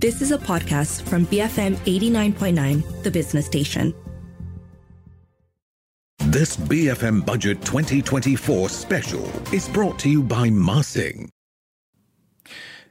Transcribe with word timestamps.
This 0.00 0.22
is 0.22 0.30
a 0.30 0.38
podcast 0.38 1.02
from 1.08 1.26
BFM 1.26 1.74
89.9, 1.78 3.02
the 3.02 3.10
business 3.10 3.46
station. 3.46 3.92
This 6.26 6.56
BFM 6.56 7.26
Budget 7.26 7.60
2024 7.62 8.68
special 8.68 9.28
is 9.52 9.68
brought 9.68 9.98
to 9.98 10.08
you 10.08 10.22
by 10.22 10.50
Marsing. 10.50 11.28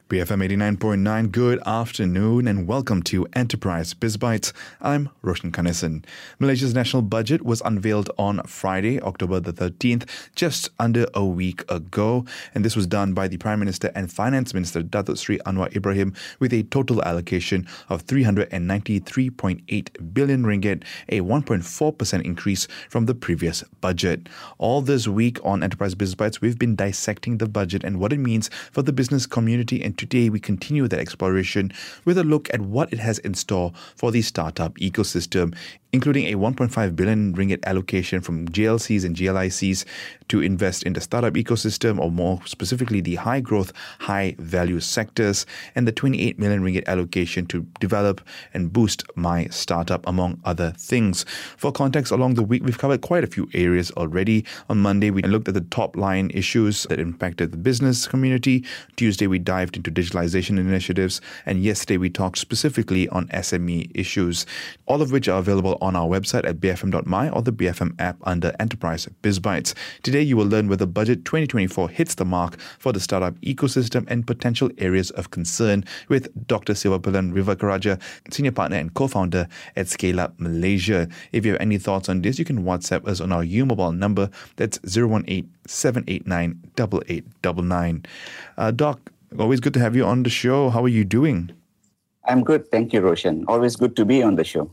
BFM 0.10 0.42
89.9, 0.78 1.32
good 1.34 1.60
afternoon 1.66 2.48
and 2.48 2.66
welcome 2.66 3.04
to 3.04 3.28
Enterprise 3.34 3.94
BizBytes. 3.94 4.54
I'm 4.80 5.10
Roshan 5.22 5.52
Kanesan. 5.52 6.06
Malaysia's 6.40 6.74
national 6.74 7.02
budget 7.02 7.42
was 7.42 7.62
unveiled 7.66 8.10
on 8.18 8.42
Friday, 8.44 9.02
October 9.02 9.42
the 9.42 9.52
13th, 9.52 10.08
just 10.34 10.70
under 10.80 11.08
a 11.14 11.26
week 11.26 11.70
ago. 11.70 12.24
And 12.56 12.64
this 12.64 12.74
was 12.74 12.88
done 12.88 13.14
by 13.14 13.28
the 13.28 13.36
Prime 13.36 13.60
Minister 13.60 13.92
and 13.96 14.10
Finance 14.10 14.54
Minister 14.54 14.82
Datuk 14.82 15.18
Sri 15.18 15.40
Anwar 15.40 15.76
Ibrahim 15.76 16.14
with 16.40 16.54
a 16.54 16.64
total 16.64 17.04
allocation 17.04 17.68
of 17.90 18.06
393.8 18.06 20.14
billion 20.14 20.46
ringgit, 20.46 20.84
a 21.10 21.20
1.4% 21.20 22.22
increase 22.24 22.66
from 22.88 23.08
the 23.08 23.14
previous 23.14 23.62
budget. 23.82 24.30
All 24.58 24.82
this 24.82 25.06
week 25.06 25.38
on 25.44 25.64
Enterprise 25.64 25.96
BizBytes, 25.96 26.40
we've 26.40 26.58
been 26.58 26.78
dissecting 26.78 27.40
the 27.40 27.50
budget 27.50 27.84
and 27.84 28.00
what 28.00 28.14
it 28.14 28.20
means 28.20 28.50
for 28.72 28.82
the 28.82 28.94
business 28.94 29.26
community 29.26 29.84
and 29.84 29.97
today 29.98 30.30
we 30.30 30.40
continue 30.40 30.88
that 30.88 31.00
exploration 31.00 31.72
with 32.06 32.18
a 32.18 32.24
look 32.24 32.50
at 32.54 32.62
what 32.62 32.94
it 32.94 33.00
has 33.00 33.20
in 33.20 33.34
store 33.34 33.74
for 33.96 34.12
the 34.12 34.22
startup 34.22 34.76
ecosystem, 34.76 35.56
including 35.94 36.26
a 36.26 36.38
1.5 36.38 36.96
billion 36.96 37.34
ringgit 37.36 37.64
allocation 37.66 38.22
from 38.22 38.48
GLCs 38.48 39.06
and 39.06 39.16
GLICs 39.16 39.86
to 40.28 40.42
invest 40.42 40.84
in 40.84 40.94
the 40.94 41.02
startup 41.02 41.34
ecosystem, 41.36 42.00
or 42.00 42.12
more 42.12 42.40
specifically, 42.46 43.02
the 43.02 43.16
high 43.16 43.40
growth, 43.40 43.72
high 44.00 44.36
value 44.40 44.80
sectors, 44.80 45.46
and 45.76 45.88
the 45.88 45.92
28 45.92 46.38
million 46.38 46.62
ringgit 46.62 46.86
allocation 46.88 47.46
to 47.46 47.66
develop 47.80 48.22
and 48.54 48.74
boost 48.74 49.06
MYStartup, 49.16 50.04
among 50.06 50.40
other 50.44 50.74
things. 50.78 51.24
For 51.56 51.72
context, 51.72 52.12
along 52.12 52.34
the 52.34 52.44
week, 52.44 52.64
we've 52.64 52.78
covered 52.78 53.02
quite 53.02 53.24
a 53.24 53.28
few 53.28 53.50
areas 53.54 53.92
already. 53.92 54.46
On 54.70 54.78
Monday, 54.78 55.10
we 55.12 55.22
looked 55.22 55.48
at 55.48 55.54
the 55.54 55.62
top 55.62 55.96
line 55.96 56.30
issues 56.34 56.84
that 56.90 57.00
impacted 57.00 57.52
the 57.52 57.58
business 57.58 58.08
community. 58.08 58.66
Tuesday, 58.98 59.28
we 59.28 59.40
dived 59.40 59.78
into 59.78 59.92
digitalization 59.92 60.60
initiatives. 60.60 61.22
And 61.46 61.64
yesterday, 61.64 61.98
we 61.98 62.10
talked 62.10 62.38
specifically 62.38 63.08
on 63.10 63.28
SME 63.30 63.92
issues, 63.96 64.46
all 64.86 65.02
of 65.02 65.12
which 65.12 65.28
are 65.30 65.40
available 65.40 65.77
on 65.82 65.96
our 65.96 66.08
website 66.08 66.46
at 66.48 66.58
bfm.my 66.60 67.30
or 67.30 67.42
the 67.42 67.52
BFM 67.52 68.00
app 68.00 68.18
under 68.24 68.54
Enterprise 68.60 69.08
BizBytes. 69.22 69.74
Today, 70.04 70.22
you 70.22 70.38
will 70.38 70.46
learn 70.46 70.68
whether 70.68 70.86
Budget 70.86 71.26
2024 71.26 71.90
hits 71.90 72.16
the 72.16 72.26
mark 72.26 72.60
for 72.80 72.92
the 72.92 73.00
startup 73.00 73.36
ecosystem 73.42 74.06
and 74.10 74.26
potential 74.26 74.70
areas 74.78 75.12
of 75.12 75.32
concern 75.32 75.84
with 76.10 76.48
Dr. 76.48 76.74
Sivapalan 76.74 77.34
Vivekarajah, 77.34 78.02
Senior 78.32 78.52
Partner 78.52 78.78
and 78.78 78.94
Co-Founder 78.94 79.48
at 79.76 79.88
ScaleUp 79.88 80.34
Malaysia. 80.38 81.08
If 81.32 81.46
you 81.46 81.54
have 81.54 81.62
any 81.62 81.78
thoughts 81.78 82.10
on 82.10 82.22
this, 82.22 82.40
you 82.40 82.46
can 82.46 82.64
WhatsApp 82.64 83.08
us 83.08 83.22
on 83.22 83.32
our 83.32 83.44
U 83.44 83.66
Mobile 83.66 83.92
number. 83.92 84.30
That's 84.56 84.80
018 84.86 85.50
789 85.66 86.60
8899. 86.78 88.06
Uh, 88.58 88.72
Doc, 88.72 89.12
always 89.38 89.60
good 89.60 89.74
to 89.74 89.80
have 89.80 89.96
you 89.96 90.06
on 90.06 90.24
the 90.24 90.30
show. 90.30 90.70
How 90.70 90.84
are 90.84 90.88
you 90.88 91.04
doing? 91.04 91.57
I'm 92.28 92.44
good. 92.44 92.70
Thank 92.70 92.92
you, 92.92 93.00
Roshan. 93.00 93.46
Always 93.48 93.78
good 93.78 93.96
to 93.96 94.04
be 94.04 94.22
on 94.22 94.36
the 94.36 94.44
show. 94.44 94.70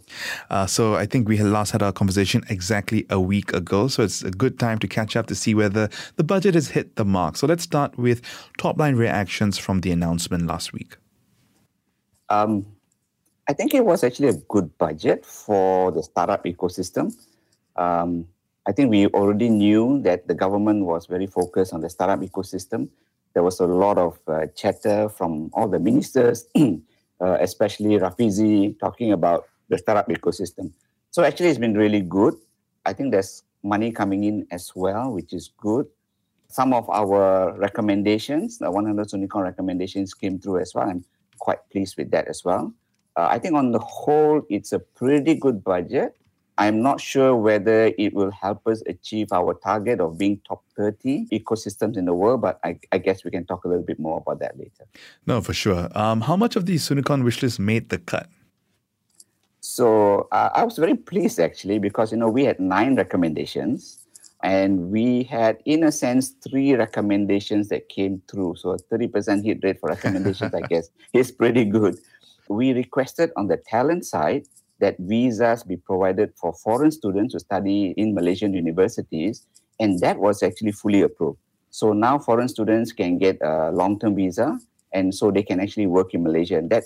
Uh, 0.51 0.67
so 0.67 0.97
I 0.97 1.07
think 1.07 1.29
we 1.29 1.39
last 1.39 1.71
had 1.71 1.83
our 1.83 1.93
conversation 1.93 2.43
exactly 2.49 3.07
a 3.11 3.21
week 3.21 3.53
ago. 3.53 3.87
So 3.87 4.03
it's 4.03 4.23
a 4.23 4.31
good 4.31 4.59
time 4.59 4.79
to 4.81 4.89
catch 4.89 5.15
up 5.15 5.27
to 5.29 5.37
see 5.37 5.55
whether 5.55 5.89
the 6.17 6.25
budget 6.25 6.55
has 6.55 6.69
hit 6.69 6.97
the 6.97 7.05
mark. 7.05 7.37
So 7.37 7.47
let's 7.47 7.63
start 7.63 7.97
with 7.97 8.23
top 8.59 8.77
line 8.77 8.97
reactions 8.97 9.57
from 9.57 9.83
the 9.83 9.93
announcement 9.93 10.49
last 10.49 10.73
week. 10.73 10.97
Um, 12.29 12.67
I 13.49 13.53
think 13.53 13.73
it 13.73 13.85
was 13.85 14.03
actually 14.03 14.29
a 14.29 14.39
good 14.49 14.77
budget 14.79 15.25
for 15.25 15.93
the 15.93 16.03
startup 16.03 16.45
ecosystem. 16.45 17.15
Um, 17.77 18.27
I 18.67 18.73
think 18.73 18.91
we 18.91 19.07
already 19.09 19.49
knew 19.49 20.01
that 20.03 20.27
the 20.27 20.35
government 20.35 20.87
was 20.87 21.07
very 21.07 21.27
focused 21.27 21.73
on 21.73 21.83
the 21.83 21.91
startup 21.91 22.20
ecosystem. 22.20 22.89
There 23.35 23.43
was 23.43 23.61
a 23.61 23.67
lot 23.67 23.98
of 23.98 24.19
uh, 24.27 24.47
chatter 24.57 25.09
from 25.09 25.51
all 25.53 25.69
the 25.69 25.79
ministers. 25.79 26.48
uh, 27.24 27.39
especially 27.40 27.96
Rafizi 27.98 28.79
talking 28.79 29.12
about 29.12 29.48
the 29.70 29.79
startup 29.79 30.08
ecosystem. 30.08 30.73
So 31.11 31.24
actually, 31.24 31.48
it's 31.48 31.58
been 31.58 31.74
really 31.74 32.02
good. 32.02 32.35
I 32.85 32.92
think 32.92 33.12
there's 33.12 33.42
money 33.62 33.90
coming 33.90 34.24
in 34.24 34.46
as 34.51 34.73
well, 34.74 35.12
which 35.12 35.33
is 35.33 35.51
good. 35.57 35.86
Some 36.48 36.74
of 36.74 36.89
our 36.90 37.57
recommendations, 37.57 38.58
the 38.58 38.70
100 38.70 39.13
Unicorn 39.13 39.45
recommendations 39.45 40.13
came 40.13 40.39
through 40.39 40.61
as 40.61 40.74
well. 40.74 40.89
I'm 40.89 41.05
quite 41.39 41.58
pleased 41.73 41.96
with 41.96 42.11
that 42.11 42.29
as 42.29 42.45
well. 42.45 42.73
Uh, 43.17 43.29
I 43.30 43.39
think 43.39 43.55
on 43.55 43.73
the 43.73 43.79
whole, 43.79 44.42
it's 44.51 44.73
a 44.73 44.79
pretty 44.79 45.34
good 45.34 45.64
budget. 45.64 46.14
I'm 46.57 46.83
not 46.83 47.01
sure 47.01 47.35
whether 47.35 47.92
it 47.98 48.15
will 48.15 48.31
help 48.31 48.67
us 48.67 48.83
achieve 48.87 49.33
our 49.33 49.55
target 49.55 50.01
of 50.01 50.19
being 50.19 50.41
top 50.47 50.63
30 50.77 51.27
ecosystems 51.33 51.97
in 51.97 52.05
the 52.05 52.15
world, 52.15 52.42
but 52.42 52.61
I, 52.63 52.79
I 52.92 52.98
guess 52.98 53.25
we 53.25 53.31
can 53.33 53.45
talk 53.45 53.65
a 53.65 53.69
little 53.69 53.83
bit 53.83 53.98
more 53.98 54.19
about 54.19 54.39
that 54.39 54.57
later. 54.57 54.87
No, 55.27 55.41
for 55.41 55.53
sure. 55.53 55.89
Um, 55.98 56.20
how 56.20 56.37
much 56.37 56.55
of 56.55 56.67
the 56.67 56.75
Unicorn 56.75 57.25
wishlist 57.25 57.59
made 57.59 57.89
the 57.89 57.98
cut? 57.98 58.29
So 59.61 60.29
uh, 60.31 60.51
I 60.55 60.63
was 60.63 60.77
very 60.77 60.95
pleased 60.95 61.41
actually 61.41 61.79
because 61.79 62.13
you 62.13 62.19
know 62.19 62.29
we 62.29 62.45
had 62.45 62.61
nine 62.61 62.97
recommendations, 62.97 63.98
and 64.43 64.91
we 64.91 65.23
had 65.25 65.57
in 65.64 65.83
a 65.83 65.91
sense 65.91 66.35
three 66.47 66.75
recommendations 66.75 67.70
that 67.70 67.89
came 67.89 68.20
through. 68.31 68.57
So 68.57 68.70
a 68.73 68.79
thirty 68.79 69.09
percent 69.09 69.43
hit 69.45 69.61
rate 69.64 69.81
for 69.81 69.89
recommendations, 69.89 70.53
I 70.55 70.61
guess, 70.69 70.91
is 71.14 71.33
pretty 71.33 71.64
good. 71.64 71.97
We 72.48 72.75
requested 72.75 73.31
on 73.37 73.48
the 73.48 73.57
talent 73.57 74.05
side 74.05 74.45
that 74.80 74.96
visas 74.98 75.62
be 75.62 75.77
provided 75.77 76.33
for 76.36 76.52
foreign 76.52 76.90
students 76.90 77.33
to 77.33 77.40
study 77.40 77.95
in 77.96 78.14
Malaysian 78.14 78.52
universities, 78.52 79.46
and 79.80 79.98
that 80.01 80.18
was 80.18 80.42
actually 80.42 80.73
fully 80.73 81.02
approved. 81.02 81.39
So 81.70 81.92
now 81.92 82.18
foreign 82.18 82.48
students 82.48 82.92
can 82.92 83.18
get 83.18 83.39
a 83.42 83.70
long-term 83.73 84.14
visa, 84.17 84.58
and 84.92 85.14
so 85.14 85.30
they 85.30 85.42
can 85.42 85.61
actually 85.61 85.86
work 85.86 86.14
in 86.14 86.23
Malaysia. 86.23 86.58
And 86.58 86.70
that, 86.70 86.84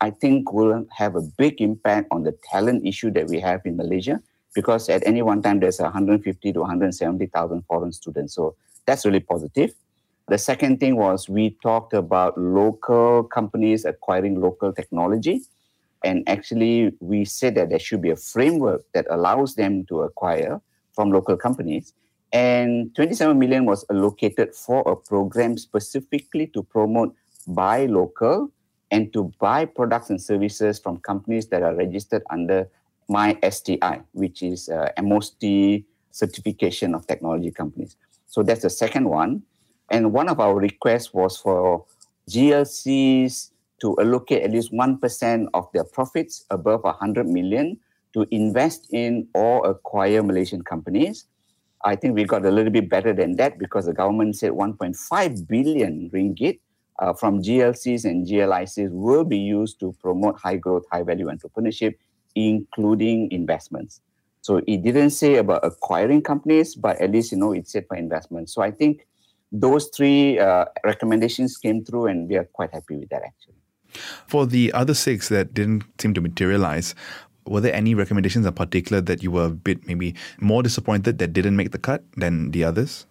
I 0.00 0.10
think, 0.10 0.52
will 0.52 0.86
have 0.96 1.16
a 1.16 1.20
big 1.20 1.60
impact 1.60 2.08
on 2.10 2.22
the 2.24 2.34
talent 2.50 2.86
issue 2.86 3.10
that 3.12 3.28
we 3.28 3.40
have 3.40 3.60
in 3.64 3.76
Malaysia, 3.76 4.22
because 4.54 4.88
at 4.88 5.02
any 5.06 5.22
one 5.22 5.42
time 5.42 5.60
there's 5.60 5.80
150 5.80 6.52
to 6.52 6.60
170,000 6.60 7.62
foreign 7.62 7.92
students. 7.92 8.34
So 8.34 8.56
that's 8.86 9.04
really 9.04 9.20
positive. 9.20 9.74
The 10.28 10.38
second 10.38 10.80
thing 10.80 10.96
was 10.96 11.28
we 11.28 11.56
talked 11.62 11.92
about 11.92 12.38
local 12.38 13.24
companies 13.24 13.84
acquiring 13.84 14.40
local 14.40 14.72
technology. 14.72 15.42
And 16.04 16.28
actually, 16.28 16.92
we 17.00 17.24
said 17.24 17.54
that 17.54 17.70
there 17.70 17.78
should 17.78 18.02
be 18.02 18.10
a 18.10 18.16
framework 18.16 18.84
that 18.92 19.06
allows 19.10 19.54
them 19.54 19.84
to 19.86 20.02
acquire 20.02 20.60
from 20.94 21.10
local 21.10 21.36
companies. 21.36 21.94
And 22.32 22.94
27 22.94 23.38
million 23.38 23.66
was 23.66 23.84
allocated 23.90 24.54
for 24.54 24.80
a 24.90 24.96
program 24.96 25.58
specifically 25.58 26.46
to 26.48 26.62
promote 26.62 27.14
buy 27.46 27.86
local 27.86 28.50
and 28.90 29.12
to 29.12 29.32
buy 29.38 29.64
products 29.64 30.10
and 30.10 30.20
services 30.20 30.78
from 30.78 30.98
companies 30.98 31.48
that 31.48 31.62
are 31.62 31.74
registered 31.74 32.22
under 32.30 32.68
my 33.08 33.38
STI, 33.48 34.00
which 34.12 34.42
is 34.42 34.68
uh, 34.68 34.88
MOST 35.02 35.84
certification 36.10 36.94
of 36.94 37.06
technology 37.06 37.50
companies. 37.50 37.96
So 38.26 38.42
that's 38.42 38.62
the 38.62 38.70
second 38.70 39.08
one. 39.08 39.42
And 39.90 40.12
one 40.12 40.28
of 40.28 40.40
our 40.40 40.54
requests 40.54 41.12
was 41.12 41.36
for 41.36 41.84
GLCs 42.30 43.50
to 43.82 43.96
allocate 44.00 44.42
at 44.42 44.52
least 44.52 44.72
1% 44.72 45.46
of 45.54 45.66
their 45.74 45.84
profits 45.84 46.44
above 46.50 46.84
100 46.84 47.26
million 47.26 47.78
to 48.14 48.26
invest 48.30 48.86
in 48.92 49.26
or 49.34 49.68
acquire 49.68 50.22
Malaysian 50.22 50.62
companies. 50.62 51.26
I 51.84 51.96
think 51.96 52.14
we 52.14 52.24
got 52.24 52.46
a 52.46 52.50
little 52.50 52.70
bit 52.70 52.88
better 52.88 53.12
than 53.12 53.36
that 53.36 53.58
because 53.58 53.86
the 53.86 53.92
government 53.92 54.36
said 54.36 54.52
1.5 54.52 55.48
billion 55.48 56.10
ringgit 56.14 56.60
uh, 57.00 57.12
from 57.12 57.42
GLCs 57.42 58.04
and 58.04 58.24
GLICs 58.24 58.90
will 58.92 59.24
be 59.24 59.38
used 59.38 59.80
to 59.80 59.92
promote 60.00 60.38
high 60.38 60.56
growth, 60.56 60.84
high 60.92 61.02
value 61.02 61.26
entrepreneurship, 61.26 61.94
including 62.36 63.30
investments. 63.32 64.00
So 64.42 64.60
it 64.66 64.82
didn't 64.82 65.10
say 65.10 65.36
about 65.36 65.64
acquiring 65.64 66.22
companies, 66.22 66.76
but 66.76 67.00
at 67.00 67.10
least 67.10 67.32
you 67.32 67.38
know 67.38 67.52
it 67.52 67.68
said 67.68 67.86
for 67.88 67.96
investment. 67.96 68.48
So 68.50 68.62
I 68.62 68.70
think 68.70 69.06
those 69.50 69.88
three 69.88 70.38
uh, 70.38 70.66
recommendations 70.84 71.56
came 71.56 71.84
through, 71.84 72.06
and 72.06 72.28
we 72.28 72.36
are 72.36 72.44
quite 72.44 72.72
happy 72.72 72.96
with 72.96 73.08
that 73.10 73.22
actually. 73.22 73.61
For 74.26 74.46
the 74.46 74.72
other 74.72 74.94
six 74.94 75.28
that 75.28 75.54
didn't 75.54 75.84
seem 76.00 76.14
to 76.14 76.20
materialize, 76.20 76.94
were 77.46 77.60
there 77.60 77.74
any 77.74 77.94
recommendations 77.94 78.46
in 78.46 78.52
particular 78.52 79.00
that 79.02 79.22
you 79.22 79.30
were 79.30 79.46
a 79.46 79.50
bit 79.50 79.86
maybe 79.86 80.14
more 80.40 80.62
disappointed 80.62 81.18
that 81.18 81.32
didn't 81.32 81.56
make 81.56 81.72
the 81.72 81.78
cut 81.78 82.04
than 82.16 82.50
the 82.50 82.64
others? 82.64 83.06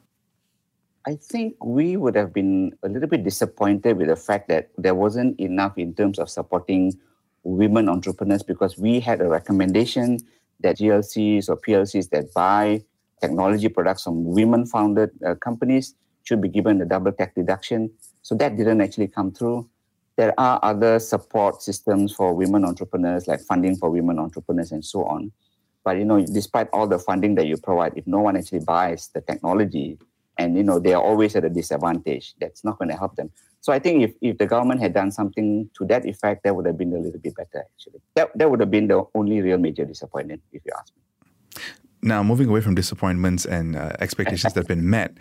I 1.06 1.16
think 1.16 1.56
we 1.66 1.98
would 1.98 2.16
have 2.16 2.32
been 2.32 2.78
a 2.84 2.90
little 2.90 3.10
bit 3.10 3.24
disappointed 3.24 3.98
with 3.98 4.08
the 4.08 4.16
fact 4.16 4.48
that 4.50 4.70
there 4.78 4.94
wasn't 4.94 5.40
enough 5.40 5.78
in 5.78 5.96
terms 5.96 6.20
of 6.20 6.30
supporting 6.30 6.94
women 7.44 7.90
entrepreneurs 7.90 8.44
because 8.44 8.78
we 8.78 9.00
had 9.00 9.20
a 9.20 9.28
recommendation 9.28 10.20
that 10.60 10.78
GLCs 10.78 11.50
or 11.50 11.58
PLCs 11.58 12.10
that 12.12 12.32
buy 12.34 12.84
technology 13.20 13.68
products 13.68 14.04
from 14.04 14.26
women 14.26 14.66
founded 14.66 15.10
uh, 15.26 15.34
companies 15.36 15.96
should 16.24 16.42
be 16.42 16.50
given 16.50 16.80
a 16.82 16.86
double 16.86 17.12
tax 17.12 17.34
deduction. 17.34 17.90
So 18.22 18.36
that 18.36 18.56
didn't 18.56 18.82
actually 18.82 19.08
come 19.08 19.32
through. 19.32 19.68
There 20.18 20.34
are 20.40 20.60
other 20.62 21.00
support 21.00 21.62
systems 21.62 22.14
for 22.14 22.34
women 22.34 22.66
entrepreneurs, 22.66 23.28
like 23.28 23.42
funding 23.42 23.76
for 23.76 23.90
women 23.90 24.20
entrepreneurs 24.20 24.72
and 24.72 24.84
so 24.84 25.04
on. 25.06 25.32
But 25.84 25.98
you 25.98 26.06
know, 26.06 26.24
despite 26.26 26.70
all 26.74 26.88
the 26.88 27.00
funding 27.00 27.36
that 27.36 27.48
you 27.48 27.58
provide, 27.58 27.94
if 27.96 28.06
no 28.06 28.20
one 28.20 28.38
actually 28.38 28.60
buys 28.60 29.10
the 29.14 29.22
technology, 29.22 29.98
and 30.38 30.56
you 30.56 30.64
know 30.64 30.80
they 30.80 30.94
are 30.94 31.02
always 31.02 31.36
at 31.36 31.46
a 31.46 31.50
disadvantage, 31.50 32.36
that's 32.40 32.64
not 32.64 32.78
going 32.78 32.90
to 32.90 32.98
help 32.98 33.16
them. 33.16 33.32
So 33.62 33.72
I 33.72 33.80
think 33.80 34.04
if, 34.04 34.14
if 34.22 34.38
the 34.38 34.48
government 34.48 34.82
had 34.82 34.94
done 34.94 35.12
something 35.12 35.70
to 35.78 35.86
that 35.86 36.06
effect, 36.06 36.44
that 36.44 36.56
would 36.56 36.66
have 36.66 36.78
been 36.78 36.94
a 36.94 37.00
little 37.00 37.20
bit 37.20 37.36
better 37.36 37.66
actually. 37.74 38.02
That 38.16 38.38
that 38.38 38.50
would 38.50 38.60
have 38.60 38.72
been 38.72 38.88
the 38.88 39.04
only 39.16 39.42
real 39.42 39.58
major 39.58 39.86
disappointment, 39.86 40.42
if 40.52 40.62
you 40.66 40.72
ask 40.78 40.94
me. 40.96 41.02
Now, 42.04 42.24
moving 42.24 42.50
away 42.50 42.62
from 42.62 42.74
disappointments 42.74 43.46
and 43.46 43.76
uh, 43.76 43.92
expectations 44.00 44.54
that 44.54 44.60
have 44.60 44.68
been 44.68 44.90
met, 44.90 45.16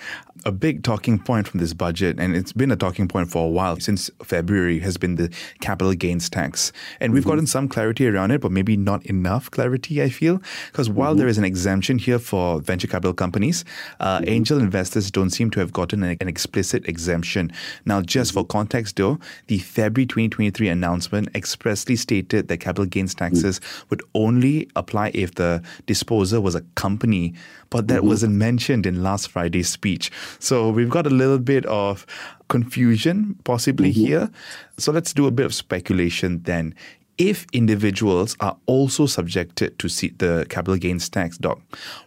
a 0.46 0.52
big 0.52 0.82
talking 0.82 1.18
point 1.18 1.46
from 1.46 1.60
this 1.60 1.74
budget, 1.74 2.18
and 2.18 2.34
it's 2.34 2.54
been 2.54 2.70
a 2.70 2.76
talking 2.76 3.06
point 3.06 3.30
for 3.30 3.46
a 3.46 3.50
while 3.50 3.78
since 3.78 4.10
February, 4.22 4.78
has 4.78 4.96
been 4.96 5.16
the 5.16 5.30
capital 5.60 5.92
gains 5.92 6.30
tax. 6.30 6.72
And 6.98 7.12
we've 7.12 7.22
mm-hmm. 7.22 7.30
gotten 7.30 7.46
some 7.46 7.68
clarity 7.68 8.08
around 8.08 8.30
it, 8.30 8.40
but 8.40 8.50
maybe 8.50 8.78
not 8.78 9.04
enough 9.04 9.50
clarity, 9.50 10.02
I 10.02 10.08
feel. 10.08 10.40
Because 10.68 10.88
while 10.88 11.10
mm-hmm. 11.10 11.18
there 11.18 11.28
is 11.28 11.36
an 11.36 11.44
exemption 11.44 11.98
here 11.98 12.18
for 12.18 12.60
venture 12.62 12.88
capital 12.88 13.12
companies, 13.12 13.62
uh, 14.00 14.18
mm-hmm. 14.18 14.30
angel 14.30 14.58
investors 14.58 15.10
don't 15.10 15.30
seem 15.30 15.50
to 15.50 15.60
have 15.60 15.74
gotten 15.74 16.02
an, 16.02 16.16
an 16.20 16.28
explicit 16.28 16.88
exemption. 16.88 17.52
Now, 17.84 18.00
just 18.00 18.32
for 18.32 18.44
context, 18.44 18.96
though, 18.96 19.18
the 19.48 19.58
February 19.58 20.06
2023 20.06 20.68
announcement 20.68 21.28
expressly 21.34 21.96
stated 21.96 22.48
that 22.48 22.58
capital 22.58 22.86
gains 22.86 23.14
taxes 23.14 23.60
would 23.90 24.02
only 24.14 24.70
apply 24.76 25.10
if 25.12 25.34
the 25.34 25.62
disposer 25.84 26.40
was 26.40 26.54
a 26.54 26.62
company, 26.74 27.34
but 27.70 27.88
that 27.88 28.00
mm-hmm. 28.00 28.08
wasn't 28.08 28.34
mentioned 28.34 28.86
in 28.86 29.02
last 29.02 29.28
Friday's 29.28 29.68
speech. 29.68 30.10
So 30.38 30.70
we've 30.70 30.90
got 30.90 31.06
a 31.06 31.10
little 31.10 31.38
bit 31.38 31.66
of 31.66 32.06
confusion 32.48 33.36
possibly 33.44 33.90
mm-hmm. 33.90 34.06
here. 34.06 34.30
So 34.78 34.92
let's 34.92 35.12
do 35.12 35.26
a 35.26 35.30
bit 35.30 35.46
of 35.46 35.54
speculation 35.54 36.42
then. 36.42 36.74
If 37.18 37.46
individuals 37.52 38.34
are 38.40 38.56
also 38.64 39.04
subjected 39.04 39.78
to 39.78 39.88
see 39.88 40.08
the 40.08 40.46
capital 40.48 40.76
gains 40.76 41.08
tax, 41.08 41.36
Doc, 41.36 41.60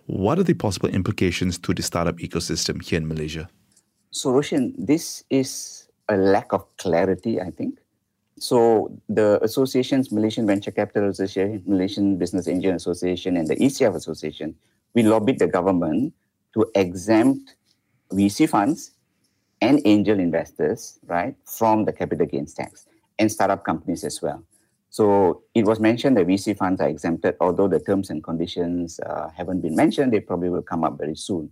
what 0.08 0.40
are 0.40 0.44
the 0.44 0.56
possible 0.56 0.90
implications 0.90 1.60
to 1.60 1.74
the 1.74 1.84
startup 1.84 2.18
ecosystem 2.18 2.82
here 2.82 2.98
in 2.98 3.08
Malaysia? 3.08 3.48
So, 4.10 4.32
Roshan, 4.32 4.74
this 4.78 5.24
is 5.30 5.88
a 6.10 6.18
lack 6.18 6.52
of 6.52 6.66
clarity, 6.78 7.40
I 7.40 7.52
think. 7.52 7.80
So 8.40 8.92
the 9.10 9.40
associations, 9.44 10.12
Malaysian 10.12 10.48
Venture 10.48 10.72
Capital 10.72 11.10
Association, 11.10 11.64
Malaysian 11.66 12.18
Business 12.18 12.48
Angel 12.48 12.74
Association, 12.74 13.38
and 13.38 13.48
the 13.48 13.56
ECF 13.56 13.96
Association, 13.96 14.56
we 14.94 15.04
lobbied 15.04 15.40
the 15.40 15.48
government 15.48 16.14
to 16.54 16.66
exempt 16.76 17.56
VC 18.12 18.50
funds 18.50 18.92
and 19.62 19.82
angel 19.86 20.20
investors, 20.20 21.00
right, 21.08 21.36
from 21.46 21.86
the 21.86 21.94
capital 21.94 22.26
gains 22.26 22.54
tax 22.54 22.86
and 23.20 23.32
startup 23.32 23.64
companies 23.64 24.04
as 24.04 24.22
well. 24.22 24.44
So 24.90 25.44
it 25.56 25.66
was 25.66 25.80
mentioned 25.80 26.18
that 26.18 26.28
VC 26.28 26.56
funds 26.56 26.80
are 26.82 26.88
exempted, 26.88 27.36
although 27.40 27.68
the 27.68 27.80
terms 27.80 28.10
and 28.10 28.24
conditions 28.24 29.00
uh, 29.00 29.30
haven't 29.36 29.62
been 29.62 29.76
mentioned. 29.76 30.14
They 30.14 30.20
probably 30.20 30.50
will 30.50 30.62
come 30.62 30.84
up 30.84 30.98
very 30.98 31.16
soon. 31.16 31.50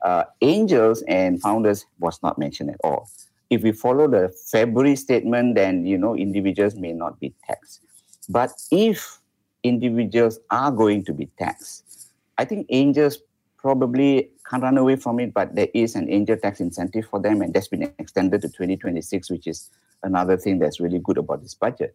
Uh, 0.00 0.24
angels 0.40 1.02
and 1.06 1.40
founders 1.40 1.86
was 2.00 2.20
not 2.22 2.38
mentioned 2.38 2.70
at 2.70 2.80
all 2.82 3.08
if 3.52 3.62
we 3.62 3.72
follow 3.72 4.08
the 4.08 4.34
February 4.50 4.96
statement, 4.96 5.56
then 5.56 5.84
you 5.84 5.98
know 5.98 6.16
individuals 6.16 6.74
may 6.74 6.92
not 6.92 7.20
be 7.20 7.34
taxed. 7.46 7.82
But 8.28 8.50
if 8.70 9.18
individuals 9.62 10.40
are 10.50 10.72
going 10.72 11.04
to 11.04 11.12
be 11.12 11.26
taxed, 11.38 12.12
I 12.38 12.46
think 12.46 12.66
angels 12.70 13.18
probably 13.58 14.30
can't 14.48 14.62
run 14.62 14.78
away 14.78 14.96
from 14.96 15.20
it, 15.20 15.34
but 15.34 15.54
there 15.54 15.68
is 15.74 15.94
an 15.94 16.10
angel 16.10 16.36
tax 16.36 16.60
incentive 16.60 17.06
for 17.06 17.20
them, 17.20 17.42
and 17.42 17.52
that's 17.52 17.68
been 17.68 17.82
extended 17.98 18.40
to 18.40 18.48
2026, 18.48 19.30
which 19.30 19.46
is 19.46 19.70
another 20.02 20.38
thing 20.38 20.58
that's 20.58 20.80
really 20.80 20.98
good 20.98 21.18
about 21.18 21.42
this 21.42 21.54
budget. 21.54 21.94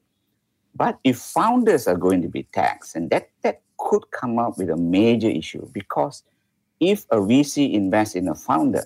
But 0.75 1.00
if 1.03 1.18
founders 1.18 1.88
are 1.88 1.98
going 1.98 2.21
to 2.21 2.30
be 2.30 2.44
taxed, 2.53 2.95
and 2.95 3.10
that, 3.10 3.30
that 3.42 3.62
could 3.80 4.03
come 4.12 4.38
up 4.38 4.60
with 4.60 4.69
a 4.69 4.77
major 4.77 5.30
issue 5.30 5.68
because 5.74 6.24
if 6.80 7.06
a 7.10 7.18
VC 7.18 7.74
invests 7.74 8.15
in 8.15 8.27
a 8.27 8.36
founder, 8.36 8.83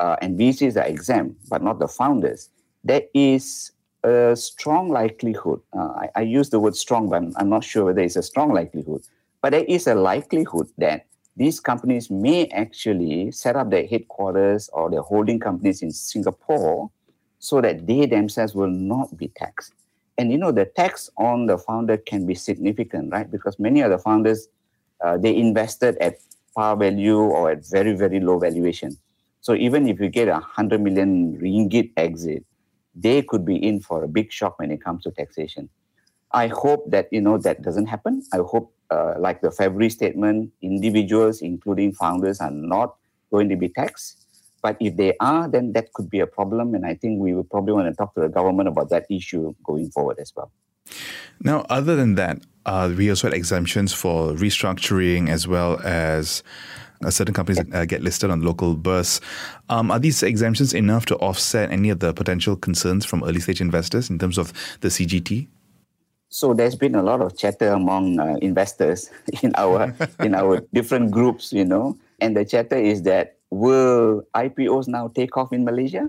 uh, 0.00 0.16
and 0.22 0.38
VCs 0.38 0.76
are 0.76 0.86
exempt, 0.86 1.36
but 1.48 1.62
not 1.62 1.78
the 1.78 1.86
founders, 1.86 2.48
there 2.82 3.02
is 3.14 3.72
a 4.02 4.34
strong 4.34 4.88
likelihood. 4.88 5.60
Uh, 5.76 5.92
I, 6.02 6.08
I, 6.16 6.20
use 6.22 6.48
the 6.48 6.58
word 6.58 6.74
strong, 6.74 7.10
but 7.10 7.16
I'm, 7.16 7.34
I'm, 7.36 7.50
not 7.50 7.62
sure 7.62 7.84
whether 7.84 8.00
it's 8.00 8.16
a 8.16 8.22
strong 8.22 8.54
likelihood. 8.54 9.02
But 9.42 9.50
there 9.50 9.64
is 9.64 9.86
a 9.86 9.94
likelihood 9.94 10.68
that 10.78 11.04
these 11.36 11.60
companies 11.60 12.10
may 12.10 12.46
actually 12.48 13.30
set 13.30 13.56
up 13.56 13.70
their 13.70 13.86
headquarters 13.86 14.70
or 14.72 14.90
their 14.90 15.02
holding 15.02 15.38
companies 15.38 15.82
in 15.82 15.90
Singapore 15.90 16.90
so 17.38 17.60
that 17.60 17.86
they 17.86 18.06
themselves 18.06 18.54
will 18.54 18.70
not 18.70 19.14
be 19.18 19.28
taxed. 19.28 19.74
And 20.16 20.32
you 20.32 20.38
know, 20.38 20.50
the 20.52 20.64
tax 20.64 21.10
on 21.18 21.44
the 21.44 21.58
founder 21.58 21.98
can 21.98 22.26
be 22.26 22.34
significant, 22.34 23.12
right? 23.12 23.30
Because 23.30 23.58
many 23.58 23.82
of 23.82 23.90
the 23.90 23.98
founders, 23.98 24.48
uh, 25.04 25.18
they 25.18 25.36
invested 25.36 25.98
at 25.98 26.16
par 26.54 26.76
value 26.76 27.18
or 27.18 27.50
at 27.50 27.66
very, 27.66 27.94
very 27.94 28.20
low 28.20 28.38
valuation. 28.38 28.96
So 29.40 29.54
even 29.54 29.88
if 29.88 30.00
you 30.00 30.08
get 30.08 30.28
a 30.28 30.32
100 30.32 30.80
million 30.80 31.38
ringgit 31.40 31.92
exit, 31.96 32.44
they 32.94 33.22
could 33.22 33.44
be 33.44 33.56
in 33.56 33.80
for 33.80 34.04
a 34.04 34.08
big 34.08 34.32
shock 34.32 34.58
when 34.58 34.70
it 34.70 34.82
comes 34.82 35.04
to 35.04 35.10
taxation. 35.10 35.68
I 36.32 36.48
hope 36.48 36.90
that 36.90 37.08
you 37.10 37.20
know 37.20 37.38
that 37.38 37.62
doesn't 37.62 37.86
happen. 37.86 38.22
I 38.32 38.38
hope, 38.38 38.72
uh, 38.90 39.14
like 39.18 39.40
the 39.40 39.50
February 39.50 39.90
statement, 39.90 40.52
individuals, 40.62 41.40
including 41.40 41.92
founders, 41.92 42.40
are 42.40 42.50
not 42.50 42.96
going 43.30 43.48
to 43.48 43.56
be 43.56 43.68
taxed. 43.68 44.26
But 44.62 44.76
if 44.78 44.96
they 44.96 45.14
are, 45.20 45.48
then 45.48 45.72
that 45.72 45.92
could 45.94 46.10
be 46.10 46.20
a 46.20 46.26
problem, 46.26 46.74
and 46.74 46.84
I 46.84 46.94
think 46.94 47.20
we 47.20 47.34
will 47.34 47.44
probably 47.44 47.72
want 47.72 47.88
to 47.88 47.94
talk 47.94 48.14
to 48.14 48.20
the 48.20 48.28
government 48.28 48.68
about 48.68 48.90
that 48.90 49.06
issue 49.10 49.54
going 49.64 49.90
forward 49.90 50.18
as 50.20 50.32
well. 50.36 50.52
Now, 51.42 51.64
other 51.70 51.96
than 51.96 52.14
that, 52.16 52.40
uh, 52.66 52.92
we 52.94 53.08
also 53.08 53.28
had 53.28 53.34
exemptions 53.34 53.94
for 53.94 54.32
restructuring 54.32 55.30
as 55.30 55.48
well 55.48 55.80
as 55.82 56.42
uh, 57.04 57.10
certain 57.10 57.34
companies 57.34 57.64
uh, 57.72 57.84
get 57.84 58.02
listed 58.02 58.30
on 58.30 58.42
local 58.42 58.76
bursts. 58.76 59.20
Um, 59.68 59.90
are 59.90 59.98
these 59.98 60.22
exemptions 60.22 60.74
enough 60.74 61.06
to 61.06 61.16
offset 61.16 61.70
any 61.70 61.90
of 61.90 62.00
the 62.00 62.12
potential 62.12 62.56
concerns 62.56 63.04
from 63.04 63.24
early 63.24 63.40
stage 63.40 63.60
investors 63.60 64.10
in 64.10 64.18
terms 64.18 64.38
of 64.38 64.52
the 64.80 64.88
CGT? 64.88 65.48
So 66.28 66.54
there's 66.54 66.76
been 66.76 66.94
a 66.94 67.02
lot 67.02 67.20
of 67.20 67.36
chatter 67.36 67.68
among 67.68 68.20
uh, 68.20 68.36
investors 68.40 69.10
in 69.42 69.52
our 69.56 69.94
in 70.20 70.34
our 70.34 70.60
different 70.72 71.10
groups, 71.10 71.52
you 71.52 71.64
know, 71.64 71.98
and 72.20 72.36
the 72.36 72.44
chatter 72.44 72.76
is 72.76 73.02
that 73.02 73.36
will 73.50 74.22
IPOs 74.34 74.86
now 74.86 75.08
take 75.08 75.36
off 75.36 75.52
in 75.52 75.64
Malaysia? 75.64 76.08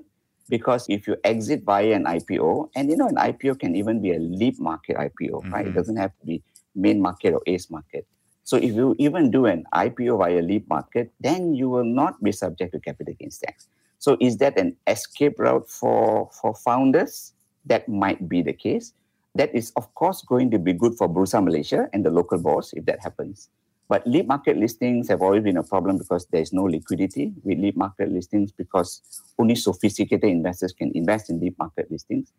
Because 0.50 0.86
if 0.90 1.08
you 1.08 1.16
exit 1.24 1.64
via 1.64 1.96
an 1.96 2.06
IPO, 2.06 2.70
and 2.76 2.90
you 2.90 2.98
know, 2.98 3.08
an 3.08 3.16
IPO 3.16 3.60
can 3.60 3.76
even 3.76 4.02
be 4.02 4.12
a 4.12 4.20
leap 4.20 4.60
market 4.60 4.98
IPO, 4.98 5.42
mm-hmm. 5.42 5.54
right? 5.54 5.66
It 5.66 5.70
mm-hmm. 5.70 5.78
doesn't 5.78 5.96
have 5.96 6.12
to 6.20 6.25
be 6.25 6.44
main 6.75 7.01
market 7.01 7.34
or 7.34 7.42
ace 7.48 7.70
market. 7.70 8.06
So 8.43 8.57
if 8.57 8.74
you 8.74 8.95
even 8.98 9.31
do 9.31 9.45
an 9.45 9.65
IPO 9.74 10.17
via 10.17 10.41
leap 10.41 10.67
market, 10.67 11.12
then 11.19 11.53
you 11.53 11.69
will 11.69 11.86
not 11.86 12.21
be 12.24 12.31
subject 12.31 12.74
to 12.74 12.79
capital 12.79 13.13
gains 13.19 13.38
tax. 13.38 13.67
So 14.00 14.17
is 14.19 14.38
that 14.38 14.57
an 14.57 14.75
escape 14.88 15.38
route 15.38 15.69
for, 15.69 16.29
for 16.41 16.55
founders? 16.55 17.33
That 17.65 17.88
might 17.88 18.27
be 18.27 18.41
the 18.41 18.53
case. 18.53 18.93
That 19.36 19.53
is, 19.55 19.71
of 19.75 19.93
course, 19.93 20.24
going 20.24 20.51
to 20.51 20.60
be 20.60 20.74
good 20.74 20.95
for 20.98 21.07
Bursa 21.07 21.43
Malaysia 21.43 21.88
and 21.93 22.03
the 22.03 22.10
local 22.10 22.39
boards 22.39 22.74
if 22.74 22.86
that 22.86 23.00
happens. 23.01 23.50
But 23.88 24.07
leap 24.07 24.25
market 24.25 24.57
listings 24.57 25.07
have 25.10 25.21
always 25.21 25.43
been 25.43 25.57
a 25.57 25.63
problem 25.63 25.98
because 25.98 26.25
there 26.31 26.41
is 26.41 26.51
no 26.51 26.63
liquidity 26.63 27.33
with 27.43 27.60
leap 27.60 27.77
market 27.77 28.12
listings 28.12 28.51
because 28.51 29.01
only 29.38 29.55
sophisticated 29.55 30.29
investors 30.29 30.74
can 30.74 30.91
invest 30.95 31.29
in 31.29 31.39
leap 31.39 31.60
market 31.60 31.91
listings. 31.91 32.31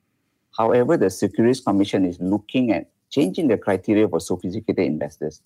However, 0.57 0.97
the 0.97 1.11
Securities 1.11 1.61
Commission 1.61 2.05
is 2.05 2.19
looking 2.21 2.73
at 2.73 2.91
changing 3.11 3.49
the 3.49 3.59
criteria 3.59 4.09
for 4.09 4.19
sophisticated 4.19 4.85
investors 4.85 5.43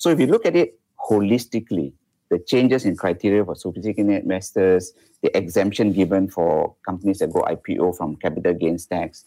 so 0.00 0.08
if 0.08 0.18
you 0.18 0.26
look 0.26 0.46
at 0.46 0.56
it 0.56 0.80
holistically, 1.10 1.92
the 2.30 2.38
changes 2.38 2.86
in 2.86 2.96
criteria 2.96 3.44
for 3.44 3.54
sophisticated 3.54 4.22
investors, 4.22 4.94
the 5.22 5.36
exemption 5.36 5.92
given 5.92 6.26
for 6.26 6.74
companies 6.86 7.18
that 7.18 7.30
go 7.30 7.42
IPO 7.42 7.98
from 7.98 8.16
capital 8.16 8.54
gains 8.54 8.86
tax, 8.86 9.26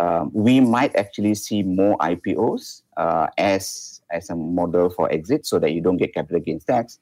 um, 0.00 0.32
we 0.34 0.58
might 0.58 0.96
actually 0.96 1.36
see 1.36 1.62
more 1.62 1.96
IPOs 1.98 2.82
uh, 2.96 3.28
as 3.38 4.00
as 4.10 4.28
a 4.30 4.34
model 4.34 4.90
for 4.90 5.10
exit, 5.12 5.46
so 5.46 5.60
that 5.60 5.70
you 5.70 5.80
don't 5.80 5.98
get 5.98 6.12
capital 6.12 6.40
gains 6.40 6.64
tax, 6.64 6.98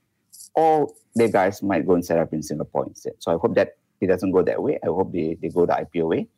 or 0.55 0.93
the 1.15 1.29
guys 1.29 1.63
might 1.63 1.87
go 1.87 1.95
and 1.95 2.05
set 2.05 2.19
up 2.19 2.35
in 2.35 2.43
Singapore 2.43 2.85
instead. 2.85 3.15
So 3.21 3.33
I 3.33 3.39
hope 3.39 3.55
that 3.55 3.77
it 4.03 4.09
doesn't 4.09 4.33
go 4.33 4.43
that 4.43 4.63
way. 4.63 4.79
I 4.83 4.89
hope 4.89 5.13
they, 5.13 5.39
they 5.41 5.49
go 5.49 5.65
the 5.65 5.73
IPO 5.73 6.09
way. 6.09 6.29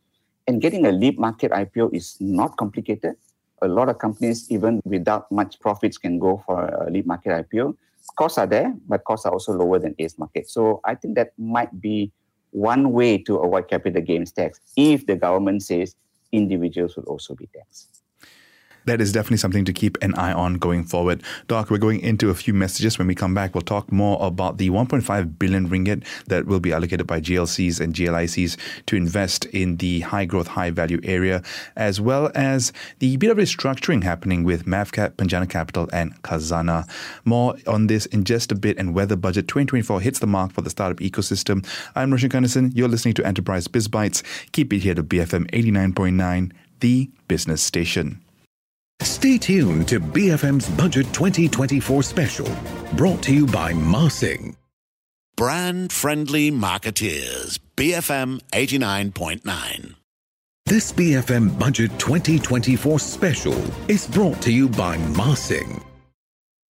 And 0.47 0.61
getting 0.61 0.85
a 0.85 0.93
leap 0.93 1.19
market 1.19 1.51
IPO 1.51 1.93
is 1.93 2.15
not 2.21 2.55
complicated 2.55 3.15
a 3.61 3.67
lot 3.67 3.89
of 3.89 3.97
companies, 3.97 4.49
even 4.49 4.81
without 4.85 5.31
much 5.31 5.59
profits, 5.59 5.97
can 5.97 6.19
go 6.19 6.43
for 6.45 6.65
a 6.65 6.89
leap 6.89 7.05
market 7.05 7.49
IPO. 7.49 7.75
Costs 8.17 8.37
are 8.37 8.47
there, 8.47 8.73
but 8.87 9.03
costs 9.03 9.25
are 9.25 9.31
also 9.31 9.53
lower 9.53 9.79
than 9.79 9.95
ACE 9.99 10.17
market. 10.17 10.49
So 10.49 10.81
I 10.83 10.95
think 10.95 11.15
that 11.15 11.33
might 11.37 11.79
be 11.79 12.11
one 12.51 12.91
way 12.91 13.17
to 13.17 13.37
avoid 13.37 13.67
capital 13.67 14.01
gains 14.01 14.31
tax 14.31 14.59
if 14.75 15.05
the 15.05 15.15
government 15.15 15.63
says 15.63 15.95
individuals 16.31 16.95
will 16.95 17.03
also 17.03 17.35
be 17.35 17.47
taxed. 17.55 17.98
That 18.85 19.01
is 19.01 19.11
definitely 19.11 19.37
something 19.37 19.65
to 19.65 19.73
keep 19.73 19.97
an 20.01 20.15
eye 20.15 20.33
on 20.33 20.55
going 20.55 20.83
forward. 20.83 21.21
Doc, 21.47 21.69
we're 21.69 21.77
going 21.77 21.99
into 21.99 22.29
a 22.29 22.35
few 22.35 22.53
messages. 22.53 22.97
When 22.97 23.07
we 23.07 23.15
come 23.15 23.33
back, 23.33 23.53
we'll 23.53 23.61
talk 23.61 23.91
more 23.91 24.17
about 24.25 24.57
the 24.57 24.69
1.5 24.69 25.37
billion 25.37 25.69
ringgit 25.69 26.05
that 26.27 26.45
will 26.45 26.59
be 26.59 26.73
allocated 26.73 27.05
by 27.05 27.21
GLCs 27.21 27.79
and 27.79 27.93
GLICs 27.93 28.57
to 28.87 28.95
invest 28.95 29.45
in 29.45 29.77
the 29.77 30.01
high 30.01 30.25
growth, 30.25 30.47
high 30.47 30.71
value 30.71 30.99
area, 31.03 31.43
as 31.75 31.99
well 32.01 32.31
as 32.35 32.73
the 32.99 33.17
bit 33.17 33.29
of 33.29 33.37
restructuring 33.37 34.03
happening 34.03 34.43
with 34.43 34.65
Mavcap, 34.65 35.11
Penjana 35.11 35.49
Kapital, 35.49 35.89
and 35.91 36.19
Khazanah. 36.23 36.89
More 37.25 37.55
on 37.67 37.87
this 37.87 38.05
in 38.07 38.23
just 38.23 38.51
a 38.51 38.55
bit 38.55 38.77
and 38.77 38.93
whether 38.93 39.15
budget 39.15 39.47
2024 39.47 40.01
hits 40.01 40.19
the 40.19 40.27
mark 40.27 40.51
for 40.51 40.61
the 40.61 40.69
startup 40.69 40.97
ecosystem. 40.97 41.65
I'm 41.95 42.11
Roshan 42.11 42.29
Kanesan. 42.29 42.71
You're 42.75 42.87
listening 42.87 43.13
to 43.15 43.25
Enterprise 43.25 43.67
Biz 43.67 43.87
Bytes. 43.87 44.23
Keep 44.51 44.73
it 44.73 44.79
here 44.79 44.95
to 44.95 45.03
BFM 45.03 45.49
89.9, 45.51 46.51
the 46.79 47.09
business 47.27 47.61
station. 47.61 48.21
Stay 49.01 49.37
tuned 49.37 49.87
to 49.87 49.99
BFM's 49.99 50.69
Budget 50.69 51.05
2024 51.13 52.03
special, 52.03 52.47
brought 52.93 53.23
to 53.23 53.33
you 53.33 53.45
by 53.45 53.73
Marsing. 53.73 54.57
Brand 55.37 55.93
friendly 55.93 56.51
marketeers. 56.51 57.59
BFM 57.77 58.41
89.9. 58.51 59.95
This 60.65 60.91
BFM 60.91 61.57
Budget 61.57 61.91
2024 61.97 62.99
special 62.99 63.57
is 63.89 64.05
brought 64.05 64.41
to 64.41 64.51
you 64.51 64.67
by 64.67 64.97
Marsing. 64.97 65.81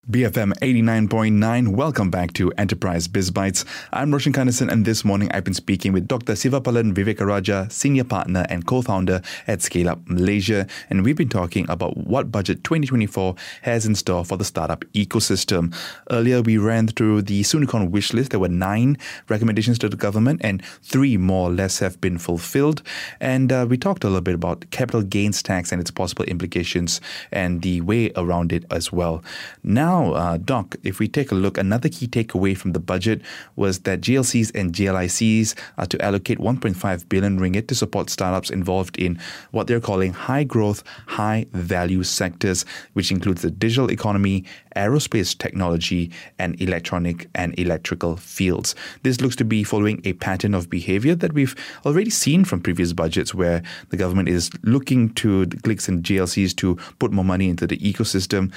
BFM 0.08 0.54
89.9. 0.54 1.76
Welcome 1.76 2.10
back 2.10 2.34
to 2.34 2.52
Enterprise 2.54 3.08
Biz 3.08 3.30
Bytes. 3.30 3.64
I'm 3.94 4.12
Roshan 4.12 4.34
Kanesan, 4.34 4.72
and 4.72 4.84
this 4.84 5.06
morning 5.06 5.30
I've 5.32 5.44
been 5.44 5.54
speaking 5.54 5.94
with 5.94 6.08
Dr. 6.08 6.34
Sivapalan 6.34 6.96
Vivekarajah, 6.96 7.72
Senior 7.72 8.06
Partner 8.06 8.44
and 8.50 8.66
Co-Founder 8.66 9.22
at 9.46 9.60
ScaleUp 9.60 10.10
Malaysia, 10.10 10.66
and 10.90 11.04
we've 11.04 11.18
been 11.18 11.30
talking 11.30 11.70
about 11.70 11.96
what 11.96 12.32
Budget 12.32 12.64
2024 12.64 13.36
has 13.62 13.86
in 13.86 13.94
store 13.94 14.26
for 14.26 14.36
the 14.36 14.46
startup 14.46 14.84
ecosystem. 14.96 15.76
Earlier, 16.10 16.42
we 16.42 16.58
ran 16.58 16.88
through 16.88 17.24
the 17.24 17.44
Soonicorn 17.44 17.92
wish 17.92 18.12
list. 18.12 18.32
There 18.32 18.40
were 18.40 18.48
nine 18.48 18.98
recommendations 19.28 19.78
to 19.80 19.90
the 19.90 19.98
government, 19.98 20.42
and 20.44 20.66
three 20.82 21.18
more 21.18 21.50
or 21.50 21.52
less 21.52 21.80
have 21.80 22.02
been 22.02 22.18
fulfilled. 22.18 22.82
And 23.20 23.52
uh, 23.52 23.68
we 23.70 23.78
talked 23.78 24.04
a 24.04 24.08
little 24.08 24.22
bit 24.22 24.36
about 24.36 24.72
capital 24.72 25.04
gains 25.04 25.44
tax 25.44 25.72
and 25.72 25.80
its 25.80 25.92
possible 25.92 26.26
implications 26.26 27.00
and 27.32 27.62
the 27.62 27.82
way 27.82 28.12
around 28.16 28.52
it 28.54 28.64
as 28.72 28.92
well. 28.92 29.24
Now, 29.62 29.89
now, 29.90 30.14
uh, 30.14 30.38
Doc, 30.38 30.76
if 30.84 31.00
we 31.00 31.08
take 31.08 31.32
a 31.32 31.36
look, 31.36 31.58
another 31.58 31.90
key 31.90 32.08
takeaway 32.08 32.56
from 32.56 32.74
the 32.74 32.80
budget 32.80 33.24
was 33.56 33.80
that 33.80 34.02
GLCs 34.02 34.54
and 34.54 34.72
GLICs 34.72 35.56
are 35.80 35.88
to 35.88 36.00
allocate 36.00 36.38
1.5 36.38 37.10
billion 37.10 37.40
ringgit 37.40 37.68
to 37.70 37.74
support 37.76 38.12
startups 38.12 38.52
involved 38.52 39.00
in 39.00 39.20
what 39.50 39.66
they're 39.66 39.80
calling 39.80 40.14
high 40.14 40.44
growth, 40.44 40.84
high 41.08 41.48
value 41.54 42.04
sectors, 42.04 42.66
which 42.94 43.12
includes 43.12 43.42
the 43.42 43.50
digital 43.50 43.90
economy, 43.90 44.46
aerospace 44.76 45.36
technology, 45.36 46.12
and 46.38 46.62
electronic 46.62 47.28
and 47.34 47.58
electrical 47.58 48.16
fields. 48.16 48.76
This 49.02 49.22
looks 49.22 49.36
to 49.38 49.46
be 49.46 49.64
following 49.64 50.02
a 50.04 50.14
pattern 50.14 50.54
of 50.54 50.70
behavior 50.70 51.16
that 51.16 51.34
we've 51.34 51.56
already 51.84 52.12
seen 52.12 52.46
from 52.46 52.62
previous 52.62 52.94
budgets 52.94 53.34
where 53.34 53.64
the 53.90 53.98
government 53.98 54.30
is 54.30 54.52
looking 54.62 55.10
to 55.16 55.48
the 55.48 55.70
and 55.88 56.04
GLCs 56.04 56.56
to 56.58 56.76
put 57.00 57.12
more 57.12 57.26
money 57.26 57.50
into 57.50 57.66
the 57.66 57.78
ecosystem. 57.78 58.52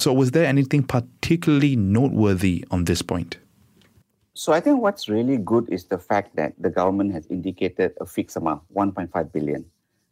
So, 0.00 0.14
was 0.14 0.30
there 0.30 0.46
anything 0.46 0.82
particularly 0.82 1.76
noteworthy 1.76 2.64
on 2.70 2.84
this 2.84 3.02
point? 3.02 3.36
So, 4.32 4.50
I 4.50 4.60
think 4.60 4.80
what's 4.80 5.10
really 5.10 5.36
good 5.36 5.68
is 5.70 5.84
the 5.84 5.98
fact 5.98 6.36
that 6.36 6.54
the 6.58 6.70
government 6.70 7.12
has 7.12 7.26
indicated 7.26 7.92
a 8.00 8.06
fixed 8.06 8.38
amount, 8.38 8.62
1.5 8.74 9.30
billion. 9.30 9.62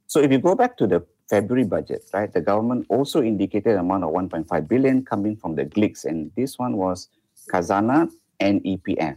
So, 0.07 0.21
if 0.21 0.30
you 0.30 0.40
go 0.40 0.54
back 0.54 0.76
to 0.76 0.87
the 0.87 1.07
February 1.30 1.64
budget, 1.64 2.04
right, 2.12 2.30
the 2.30 2.42
government 2.42 2.85
also 2.90 3.23
indicated 3.23 3.73
an 3.73 3.78
amount 3.78 4.04
of 4.04 4.11
1.5 4.11 4.68
billion 4.68 5.07
coming 5.07 5.37
from 5.37 5.54
the 5.54 5.64
GLICs, 5.64 6.04
and 6.04 6.30
this 6.37 6.59
one 6.59 6.76
was 6.76 7.09
Khazanah 7.50 8.11
and 8.40 8.62
EPF. 8.64 9.16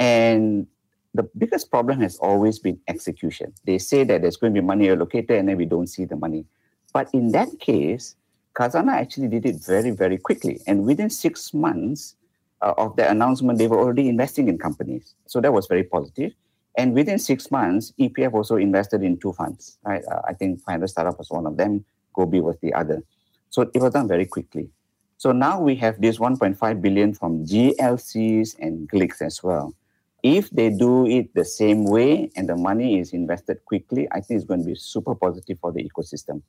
And 0.00 0.66
the 1.14 1.22
biggest 1.38 1.70
problem 1.70 2.00
has 2.00 2.16
always 2.16 2.58
been 2.58 2.80
execution. 2.88 3.52
They 3.64 3.78
say 3.78 4.02
that 4.02 4.22
there's 4.22 4.36
going 4.36 4.54
to 4.54 4.60
be 4.60 4.66
money 4.66 4.90
allocated, 4.90 5.38
and 5.38 5.48
then 5.48 5.56
we 5.56 5.66
don't 5.66 5.86
see 5.86 6.04
the 6.04 6.16
money. 6.16 6.46
But 6.92 7.14
in 7.14 7.30
that 7.30 7.60
case, 7.60 8.16
Khazanah 8.60 8.92
actually 8.92 9.28
did 9.28 9.46
it 9.46 9.56
very, 9.64 9.90
very 9.90 10.18
quickly. 10.18 10.60
And 10.66 10.84
within 10.84 11.08
six 11.08 11.54
months 11.54 12.16
uh, 12.60 12.74
of 12.76 12.94
the 12.96 13.10
announcement, 13.10 13.58
they 13.58 13.66
were 13.66 13.78
already 13.78 14.06
investing 14.06 14.48
in 14.48 14.58
companies. 14.58 15.14
So 15.26 15.40
that 15.40 15.50
was 15.50 15.66
very 15.66 15.82
positive. 15.82 16.32
And 16.76 16.92
within 16.92 17.18
six 17.18 17.50
months, 17.50 17.94
EPF 17.98 18.34
also 18.34 18.56
invested 18.56 19.02
in 19.02 19.16
two 19.16 19.32
funds. 19.32 19.78
Right? 19.82 20.02
Uh, 20.12 20.20
I 20.28 20.34
think 20.34 20.60
500 20.60 20.88
Startup 20.88 21.18
was 21.18 21.30
one 21.30 21.46
of 21.46 21.56
them, 21.56 21.86
Gobi 22.14 22.42
was 22.42 22.58
the 22.60 22.74
other. 22.74 23.02
So 23.48 23.62
it 23.62 23.80
was 23.80 23.94
done 23.94 24.06
very 24.06 24.26
quickly. 24.26 24.68
So 25.16 25.32
now 25.32 25.58
we 25.58 25.74
have 25.76 25.98
this 25.98 26.18
1.5 26.18 26.82
billion 26.82 27.14
from 27.14 27.46
GLCs 27.46 28.58
and 28.58 28.90
GLICs 28.90 29.22
as 29.22 29.42
well. 29.42 29.74
If 30.22 30.50
they 30.50 30.68
do 30.68 31.06
it 31.06 31.34
the 31.34 31.46
same 31.46 31.84
way 31.84 32.30
and 32.36 32.46
the 32.46 32.56
money 32.56 32.98
is 32.98 33.14
invested 33.14 33.64
quickly, 33.64 34.06
I 34.12 34.20
think 34.20 34.36
it's 34.36 34.46
going 34.46 34.60
to 34.60 34.66
be 34.66 34.74
super 34.74 35.14
positive 35.14 35.58
for 35.60 35.72
the 35.72 35.82
ecosystem 35.82 36.42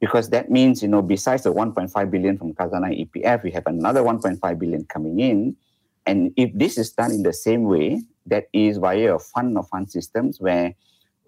because 0.00 0.30
that 0.30 0.50
means 0.50 0.82
you 0.82 0.88
know 0.88 1.02
besides 1.02 1.42
the 1.42 1.52
1.5 1.52 2.10
billion 2.10 2.38
from 2.38 2.54
Khazanah 2.54 3.06
EPF, 3.06 3.42
we 3.42 3.50
have 3.50 3.66
another 3.66 4.02
1.5 4.02 4.58
billion 4.58 4.84
coming 4.84 5.20
in, 5.20 5.56
and 6.06 6.32
if 6.36 6.50
this 6.54 6.78
is 6.78 6.92
done 6.92 7.10
in 7.10 7.22
the 7.22 7.32
same 7.32 7.64
way, 7.64 8.02
that 8.26 8.48
is 8.52 8.78
via 8.78 9.14
a 9.14 9.18
fund 9.18 9.56
of 9.58 9.68
fund 9.68 9.90
systems 9.90 10.40
where 10.40 10.74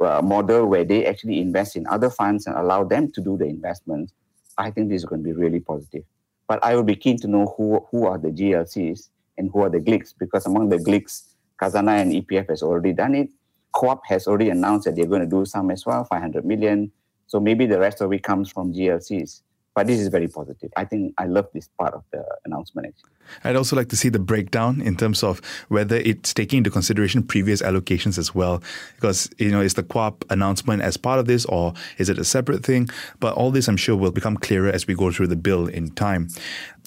uh, 0.00 0.23
model 0.23 0.67
where 0.67 0.85
they 0.85 1.07
actually 1.07 1.41
invest 1.41 1.77
in 1.77 1.87
other 1.87 2.11
funds 2.11 2.47
and 2.47 2.57
allow 2.57 2.85
them 2.85 3.12
to 3.12 3.21
do 3.21 3.37
the 3.37 3.45
investments, 3.45 4.12
I 4.57 4.71
think 4.71 4.89
this 4.89 5.03
is 5.03 5.05
going 5.05 5.23
to 5.23 5.29
be 5.29 5.33
really 5.33 5.61
positive. 5.61 6.05
But 6.49 6.65
I 6.65 6.75
would 6.75 6.87
be 6.87 6.97
keen 6.97 7.19
to 7.19 7.29
know 7.29 7.55
who 7.57 7.87
who 7.91 8.07
are 8.07 8.19
the 8.19 8.31
GLCs 8.31 9.09
and 9.39 9.50
who 9.53 9.62
are 9.62 9.71
the 9.71 9.79
GLICs 9.79 10.15
because 10.19 10.47
among 10.47 10.69
the 10.69 10.77
GLICs, 10.79 11.35
Khazanah 11.61 12.03
and 12.03 12.12
EPF 12.12 12.49
has 12.49 12.62
already 12.62 12.93
done 12.93 13.15
it. 13.15 13.31
Co-op 13.73 14.05
has 14.07 14.27
already 14.27 14.50
announced 14.50 14.87
that 14.87 14.97
they're 14.97 15.07
going 15.07 15.21
to 15.21 15.27
do 15.27 15.45
some 15.45 15.71
as 15.71 15.87
well, 15.87 16.05
500 16.05 16.45
million. 16.45 16.91
So 17.31 17.39
maybe 17.39 17.65
the 17.65 17.79
rest 17.79 18.01
of 18.01 18.13
it 18.13 18.25
comes 18.25 18.51
from 18.51 18.75
GLCs. 18.75 19.43
But 19.73 19.87
this 19.87 20.01
is 20.01 20.09
very 20.09 20.27
positive. 20.27 20.69
I 20.77 20.85
think 20.85 21.15
I 21.17 21.27
love 21.27 21.47
this 21.55 21.69
part 21.79 21.95
of 21.95 22.03
the 22.11 22.25
announcement. 22.45 22.89
Actually. 22.89 23.11
I'd 23.45 23.55
also 23.55 23.77
like 23.77 23.89
to 23.91 23.97
see 23.97 24.09
the 24.09 24.19
breakdown 24.19 24.81
in 24.81 24.97
terms 24.97 25.23
of 25.23 25.41
whether 25.69 25.95
it's 25.99 26.35
taking 26.35 26.59
into 26.59 26.71
consideration 26.71 27.23
previous 27.23 27.63
allocations 27.63 28.19
as 28.19 28.35
well. 28.35 28.61
Because, 28.97 29.31
you 29.39 29.53
know, 29.53 29.61
is 29.61 29.75
the 29.75 29.85
KWAP 29.85 30.25
announcement 30.29 30.83
as 30.83 30.97
part 30.97 31.21
of 31.21 31.27
this 31.27 31.45
or 31.45 31.73
is 31.99 32.09
it 32.09 32.19
a 32.19 32.25
separate 32.25 32.65
thing? 32.65 32.89
But 33.21 33.35
all 33.37 33.53
this, 33.53 33.69
I'm 33.69 33.77
sure, 33.77 33.95
will 33.95 34.11
become 34.11 34.37
clearer 34.37 34.69
as 34.69 34.89
we 34.89 34.97
go 34.97 35.13
through 35.13 35.29
the 35.29 35.37
bill 35.37 35.69
in 35.69 35.91
time. 35.91 36.31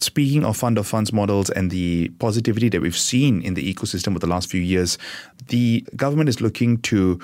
Speaking 0.02 0.44
of 0.44 0.58
fund 0.58 0.78
of 0.78 0.86
funds 0.86 1.14
models 1.14 1.50
and 1.52 1.72
the 1.72 2.10
positivity 2.20 2.68
that 2.68 2.82
we've 2.82 2.98
seen 2.98 3.42
in 3.42 3.54
the 3.54 3.74
ecosystem 3.74 4.10
over 4.10 4.20
the 4.20 4.28
last 4.28 4.52
few 4.52 4.60
years, 4.60 4.98
the 5.48 5.86
government 5.96 6.28
is 6.28 6.42
looking 6.42 6.80
to 6.80 7.22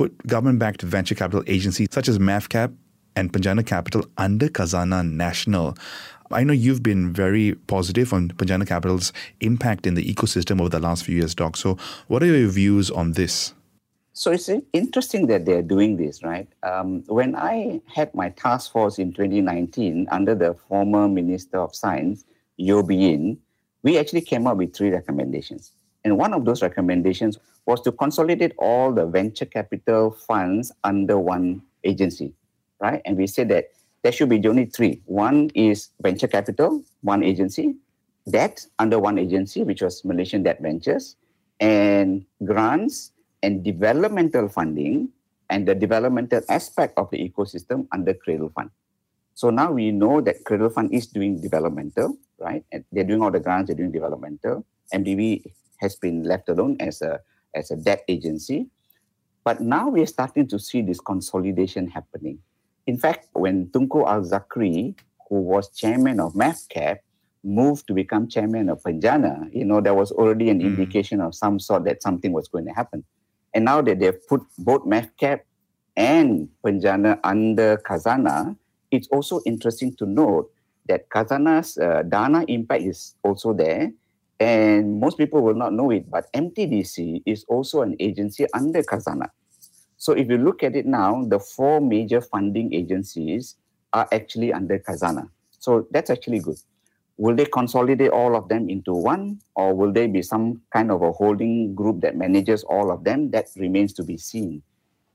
put 0.00 0.26
government-backed 0.26 0.80
venture 0.80 1.14
capital 1.14 1.44
agencies 1.46 1.86
such 1.90 2.08
as 2.08 2.18
Mavcap 2.18 2.74
and 3.16 3.30
Penjana 3.34 3.66
Kapital 3.66 4.06
under 4.16 4.48
Khazanah 4.48 5.04
Nasional. 5.04 5.76
I 6.30 6.42
know 6.42 6.54
you've 6.54 6.82
been 6.82 7.12
very 7.12 7.54
positive 7.66 8.14
on 8.14 8.28
Penjana 8.28 8.66
Kapital's 8.66 9.12
impact 9.42 9.86
in 9.86 9.96
the 9.96 10.04
ecosystem 10.14 10.58
over 10.58 10.70
the 10.70 10.80
last 10.80 11.04
few 11.04 11.16
years, 11.16 11.34
Doc. 11.34 11.58
So, 11.58 11.76
what 12.08 12.22
are 12.22 12.26
your 12.26 12.48
views 12.48 12.90
on 12.90 13.12
this? 13.12 13.52
So 14.14 14.30
it's 14.30 14.48
interesting 14.72 15.26
that 15.26 15.44
they're 15.44 15.60
doing 15.60 15.98
this, 15.98 16.22
right? 16.22 16.48
Um, 16.62 17.04
when 17.06 17.36
I 17.36 17.82
had 17.94 18.14
my 18.14 18.30
task 18.30 18.72
force 18.72 18.98
in 18.98 19.12
2019 19.12 20.08
under 20.10 20.34
the 20.34 20.54
former 20.66 21.08
Minister 21.08 21.58
of 21.58 21.74
Science, 21.74 22.24
Yeo 22.56 22.82
Bee 22.82 22.96
Yin, 22.96 23.38
we 23.82 23.98
actually 23.98 24.22
came 24.22 24.46
up 24.46 24.56
with 24.56 24.74
three 24.74 24.90
recommendations. 24.90 25.72
And 26.04 26.16
one 26.16 26.32
of 26.32 26.44
those 26.44 26.62
recommendations 26.62 27.38
was 27.66 27.80
to 27.82 27.92
consolidate 27.92 28.54
all 28.58 28.92
the 28.92 29.06
venture 29.06 29.44
capital 29.44 30.10
funds 30.10 30.72
under 30.84 31.18
one 31.18 31.62
agency, 31.84 32.32
right? 32.80 33.02
And 33.04 33.16
we 33.16 33.26
said 33.26 33.48
that 33.50 33.66
there 34.02 34.12
should 34.12 34.28
be 34.28 34.40
only 34.48 34.66
three. 34.66 35.02
One 35.04 35.50
is 35.54 35.90
venture 36.00 36.28
capital, 36.28 36.82
one 37.02 37.22
agency, 37.22 37.76
debt 38.28 38.64
under 38.78 38.98
one 38.98 39.18
agency, 39.18 39.62
which 39.62 39.82
was 39.82 40.04
Malaysian 40.04 40.42
Debt 40.42 40.60
Ventures, 40.60 41.16
and 41.60 42.24
grants 42.44 43.12
and 43.42 43.62
developmental 43.62 44.48
funding 44.48 45.10
and 45.50 45.66
the 45.66 45.74
developmental 45.74 46.40
aspect 46.48 46.96
of 46.96 47.10
the 47.10 47.18
ecosystem 47.18 47.86
under 47.92 48.14
Cradle 48.14 48.50
Fund. 48.54 48.70
So 49.34 49.50
now 49.50 49.72
we 49.72 49.90
know 49.90 50.20
that 50.20 50.44
Cradle 50.44 50.70
Fund 50.70 50.92
is 50.92 51.06
doing 51.06 51.40
developmental, 51.40 52.16
right? 52.38 52.64
And 52.72 52.84
they're 52.92 53.04
doing 53.04 53.22
all 53.22 53.30
the 53.30 53.40
grants, 53.40 53.68
they're 53.68 53.76
doing 53.76 53.92
developmental. 53.92 54.64
MDV 54.94 55.52
has 55.80 55.96
been 55.96 56.22
left 56.24 56.48
alone 56.48 56.76
as 56.80 57.02
a 57.02 57.20
as 57.54 57.70
a 57.70 57.76
debt 57.76 58.04
agency. 58.08 58.66
But 59.44 59.60
now 59.60 59.88
we're 59.88 60.06
starting 60.06 60.46
to 60.48 60.58
see 60.58 60.82
this 60.82 61.00
consolidation 61.00 61.88
happening. 61.88 62.38
In 62.86 62.98
fact, 62.98 63.28
when 63.32 63.66
Tunku 63.68 64.06
Al 64.06 64.22
Zakri, 64.22 64.94
who 65.28 65.40
was 65.40 65.70
chairman 65.70 66.20
of 66.20 66.34
Mavcap, 66.34 66.98
moved 67.42 67.86
to 67.86 67.94
become 67.94 68.28
chairman 68.28 68.68
of 68.68 68.82
Penjana, 68.82 69.52
you 69.54 69.64
know, 69.64 69.80
there 69.80 69.94
was 69.94 70.12
already 70.12 70.50
an 70.50 70.60
mm. 70.60 70.66
indication 70.66 71.20
of 71.20 71.34
some 71.34 71.58
sort 71.58 71.84
that 71.84 72.02
something 72.02 72.32
was 72.32 72.48
going 72.48 72.66
to 72.66 72.72
happen. 72.72 73.02
And 73.54 73.64
now 73.64 73.80
that 73.80 73.98
they've 73.98 74.26
put 74.28 74.42
both 74.58 74.84
Mavcap 74.84 75.40
and 75.96 76.48
Penjana 76.64 77.18
under 77.24 77.78
Khazanah, 77.78 78.56
it's 78.90 79.08
also 79.08 79.40
interesting 79.46 79.94
to 79.96 80.06
note 80.06 80.50
that 80.86 81.08
Khazanah's 81.08 81.78
uh, 81.78 82.02
Dana 82.02 82.44
Impak 82.46 82.86
is 82.86 83.14
also 83.22 83.52
there. 83.52 83.92
And 84.40 84.98
most 84.98 85.18
people 85.18 85.42
will 85.42 85.54
not 85.54 85.74
know 85.74 85.90
it, 85.90 86.10
but 86.10 86.32
MTDC 86.32 87.22
is 87.26 87.44
also 87.48 87.82
an 87.82 87.94
agency 88.00 88.46
under 88.54 88.82
Khazanah. 88.82 89.28
So 89.98 90.12
if 90.14 90.30
you 90.30 90.38
look 90.38 90.62
at 90.62 90.74
it 90.74 90.86
now, 90.86 91.24
the 91.28 91.38
four 91.38 91.78
major 91.78 92.22
funding 92.22 92.72
agencies 92.72 93.56
are 93.92 94.08
actually 94.12 94.50
under 94.50 94.78
Khazanah. 94.78 95.28
So 95.58 95.86
that's 95.90 96.08
actually 96.08 96.38
good. 96.38 96.56
Will 97.18 97.36
they 97.36 97.44
consolidate 97.44 98.10
all 98.10 98.34
of 98.34 98.48
them 98.48 98.70
into 98.70 98.94
one, 98.94 99.40
or 99.56 99.74
will 99.74 99.92
there 99.92 100.08
be 100.08 100.22
some 100.22 100.62
kind 100.72 100.90
of 100.90 101.02
a 101.02 101.12
holding 101.12 101.74
group 101.74 102.00
that 102.00 102.16
manages 102.16 102.64
all 102.64 102.90
of 102.90 103.04
them? 103.04 103.30
That 103.30 103.48
remains 103.56 103.92
to 103.94 104.02
be 104.02 104.16
seen. 104.16 104.62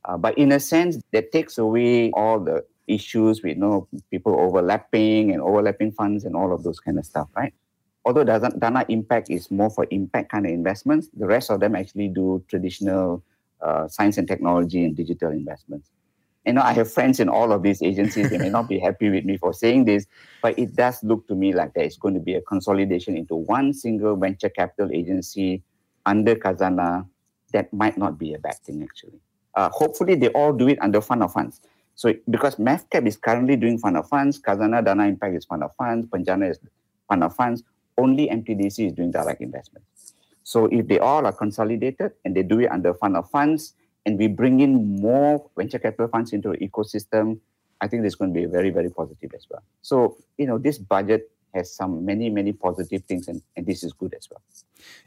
Uh, 0.06 0.18
but 0.18 0.38
in 0.38 0.52
a 0.52 0.60
sense, 0.60 1.02
that 1.14 1.32
takes 1.32 1.58
away 1.58 2.12
all 2.12 2.40
the 2.40 2.64
issues 2.88 3.42
with 3.42 3.56
you 3.56 3.62
know, 3.62 3.88
people 4.12 4.40
overlapping 4.40 5.32
and 5.32 5.42
overlapping 5.42 5.94
funds 5.94 6.26
and 6.26 6.36
all 6.36 6.54
of 6.54 6.62
those 6.62 6.80
kind 6.80 7.00
of 7.00 7.06
stuff, 7.08 7.28
right? 7.36 7.56
Although 8.06 8.24
Dana 8.24 8.86
Impak 8.88 9.26
is 9.30 9.50
more 9.50 9.72
for 9.72 9.88
impact 9.90 10.32
kind 10.32 10.46
of 10.46 10.52
investments, 10.52 11.10
the 11.16 11.26
rest 11.26 11.50
of 11.50 11.60
them 11.60 11.76
actually 11.76 12.08
do 12.10 12.44
traditional 12.48 13.24
uh, 13.62 13.88
science 13.88 14.18
and 14.18 14.28
technology 14.28 14.84
and 14.86 14.96
digital 14.96 15.32
investments. 15.32 15.90
You 16.46 16.54
know, 16.54 16.62
I 16.62 16.74
have 16.74 16.92
friends 16.92 17.20
in 17.20 17.28
all 17.28 17.52
of 17.52 17.64
these 17.64 17.82
agencies. 17.82 18.30
They 18.30 18.38
may 18.38 18.52
not 18.52 18.70
be 18.70 18.78
happy 18.78 19.10
with 19.10 19.26
me 19.26 19.38
for 19.38 19.52
saying 19.52 19.86
this, 19.86 20.06
but 20.44 20.58
it 20.60 20.76
does 20.76 21.04
look 21.04 21.28
to 21.30 21.36
me 21.36 21.54
like 21.54 21.74
there 21.74 21.86
is 21.86 21.98
going 21.98 22.14
to 22.14 22.20
be 22.20 22.36
a 22.36 22.42
consolidation 22.42 23.18
into 23.18 23.36
one 23.36 23.74
single 23.74 24.16
venture 24.16 24.50
capital 24.50 24.92
agency 24.94 25.64
under 26.06 26.36
Khazanah. 26.36 27.08
That 27.54 27.74
might 27.74 27.98
not 27.98 28.20
be 28.20 28.36
a 28.36 28.40
bad 28.40 28.58
thing, 28.60 28.84
actually. 28.84 29.20
Uh, 29.56 29.70
hopefully, 29.70 30.14
they 30.14 30.28
all 30.30 30.54
do 30.54 30.68
it 30.68 30.78
under 30.82 31.02
fund 31.02 31.24
of 31.24 31.34
funds. 31.34 31.62
So 31.96 32.14
because 32.30 32.58
MAVCAP 32.58 33.08
is 33.08 33.18
currently 33.18 33.56
doing 33.56 33.80
fund 33.80 33.98
of 33.98 34.08
funds, 34.08 34.40
Khazanah 34.40 34.86
Dana 34.86 35.04
Impak 35.04 35.36
is 35.36 35.46
fund 35.46 35.64
of 35.64 35.74
funds, 35.78 36.06
Penjana 36.08 36.52
is 36.52 36.60
fund 37.08 37.24
of 37.24 37.34
funds, 37.36 37.64
only 37.98 38.28
MTDC 38.28 38.88
is 38.88 38.94
doing 38.94 39.12
direct 39.12 39.42
investment. 39.42 39.86
So 40.44 40.66
if 40.66 40.88
they 40.88 41.00
all 41.00 41.26
are 41.26 41.34
consolidated 41.34 42.12
and 42.24 42.36
they 42.36 42.44
do 42.44 42.60
it 42.60 42.72
under 42.72 42.94
fund 42.94 43.18
of 43.18 43.30
funds, 43.30 43.74
and 44.06 44.20
we 44.20 44.28
bring 44.28 44.60
in 44.60 45.02
more 45.02 45.50
venture 45.58 45.80
capital 45.80 46.08
funds 46.08 46.32
into 46.32 46.50
the 46.50 46.58
ecosystem, 46.58 47.40
I 47.82 47.88
think 47.88 48.04
this 48.04 48.12
is 48.12 48.16
going 48.16 48.34
to 48.34 48.40
be 48.40 48.46
very, 48.46 48.70
very 48.70 48.90
positive 48.90 49.32
as 49.36 49.48
well. 49.50 49.64
So, 49.82 50.18
you 50.38 50.46
know, 50.46 50.58
this 50.58 50.78
budget 50.78 51.32
has 51.54 51.74
some 51.74 52.06
many, 52.06 52.30
many 52.30 52.54
positive 52.54 53.04
things, 53.06 53.28
and, 53.28 53.42
and 53.56 53.66
this 53.66 53.84
is 53.84 53.94
good 53.94 54.14
as 54.14 54.30
well. 54.30 54.42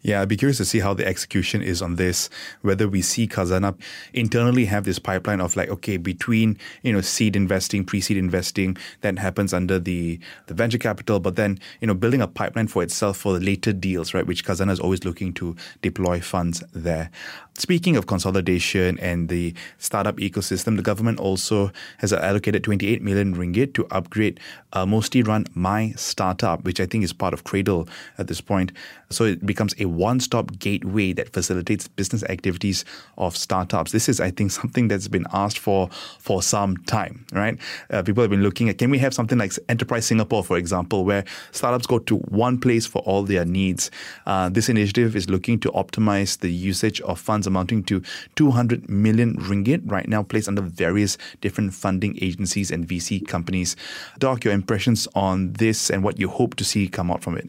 Yeah, 0.02 0.22
I'd 0.22 0.28
be 0.28 0.36
curious 0.36 0.58
to 0.58 0.64
see 0.64 0.78
how 0.78 0.94
the 0.94 1.06
execution 1.06 1.60
is 1.60 1.82
on 1.82 1.96
this. 1.96 2.30
Whether 2.62 2.88
we 2.88 3.02
see 3.02 3.26
Khazanah 3.26 3.76
internally 4.12 4.64
have 4.66 4.84
this 4.84 4.98
pipeline 5.00 5.40
of 5.40 5.56
like, 5.56 5.68
okay, 5.70 5.96
between 5.96 6.56
you 6.82 6.92
know 6.92 7.00
seed 7.00 7.34
investing, 7.34 7.84
pre-seed 7.84 8.16
investing 8.16 8.76
that 9.00 9.18
happens 9.18 9.52
under 9.52 9.78
the 9.78 10.20
the 10.46 10.54
venture 10.54 10.78
capital, 10.78 11.18
but 11.18 11.34
then 11.34 11.58
you 11.80 11.86
know 11.88 11.94
building 11.94 12.22
a 12.22 12.28
pipeline 12.28 12.68
for 12.68 12.82
itself 12.82 13.16
for 13.16 13.32
the 13.32 13.44
later 13.44 13.72
deals, 13.72 14.14
right? 14.14 14.26
Which 14.26 14.44
Khazanah 14.44 14.70
is 14.70 14.80
always 14.80 15.04
looking 15.04 15.32
to 15.34 15.56
deploy 15.82 16.20
funds 16.20 16.62
there. 16.72 17.10
Speaking 17.58 17.96
of 17.96 18.06
consolidation 18.06 19.00
and 19.00 19.28
the 19.28 19.52
startup 19.78 20.18
ecosystem, 20.18 20.76
the 20.76 20.82
government 20.82 21.18
also 21.18 21.72
has 21.98 22.12
allocated 22.12 22.62
28 22.62 23.02
million 23.02 23.34
ringgit 23.34 23.74
to 23.74 23.86
upgrade 23.90 24.38
uh, 24.74 24.86
MOSTI 24.86 25.26
run 25.26 25.42
MYStartup, 25.56 26.62
which 26.62 26.78
I 26.78 26.86
think 26.86 27.02
is 27.02 27.12
part 27.12 27.34
of 27.34 27.42
Cradle 27.42 27.88
at 28.16 28.28
this 28.28 28.40
point. 28.40 28.70
So 29.10 29.24
it 29.24 29.44
becomes 29.68 29.80
a 29.80 29.88
one 29.88 30.20
stop 30.20 30.58
gateway 30.58 31.12
that 31.12 31.32
facilitates 31.32 31.88
business 31.88 32.22
activities 32.24 32.84
of 33.16 33.36
startups. 33.36 33.92
This 33.92 34.08
is, 34.08 34.20
I 34.20 34.30
think, 34.30 34.50
something 34.50 34.88
that's 34.88 35.08
been 35.08 35.26
asked 35.32 35.58
for 35.58 35.88
for 36.18 36.42
some 36.42 36.76
time, 36.78 37.24
right? 37.32 37.58
Uh, 37.90 38.02
people 38.02 38.22
have 38.22 38.30
been 38.30 38.42
looking 38.42 38.68
at 38.68 38.78
can 38.78 38.90
we 38.90 38.98
have 38.98 39.14
something 39.14 39.38
like 39.38 39.52
Enterprise 39.68 40.06
Singapore, 40.06 40.44
for 40.44 40.56
example, 40.56 41.04
where 41.04 41.24
startups 41.52 41.86
go 41.86 41.98
to 42.00 42.16
one 42.28 42.58
place 42.58 42.86
for 42.86 43.00
all 43.02 43.22
their 43.22 43.44
needs. 43.44 43.90
Uh, 44.26 44.48
this 44.48 44.68
initiative 44.68 45.16
is 45.16 45.28
looking 45.28 45.58
to 45.60 45.70
optimize 45.72 46.38
the 46.38 46.52
usage 46.52 47.00
of 47.02 47.18
funds 47.18 47.46
amounting 47.46 47.82
to 47.84 48.02
200 48.36 48.88
million 48.88 49.36
ringgit 49.36 49.80
right 49.90 50.08
now 50.08 50.22
placed 50.22 50.48
under 50.48 50.62
various 50.62 51.18
different 51.40 51.74
funding 51.74 52.16
agencies 52.22 52.70
and 52.70 52.86
VC 52.86 53.26
companies. 53.26 53.76
Doc, 54.18 54.44
your 54.44 54.54
impressions 54.54 55.08
on 55.14 55.52
this 55.54 55.90
and 55.90 56.02
what 56.02 56.18
you 56.18 56.28
hope 56.28 56.54
to 56.56 56.64
see 56.64 56.88
come 56.88 57.10
out 57.10 57.22
from 57.22 57.36
it? 57.36 57.48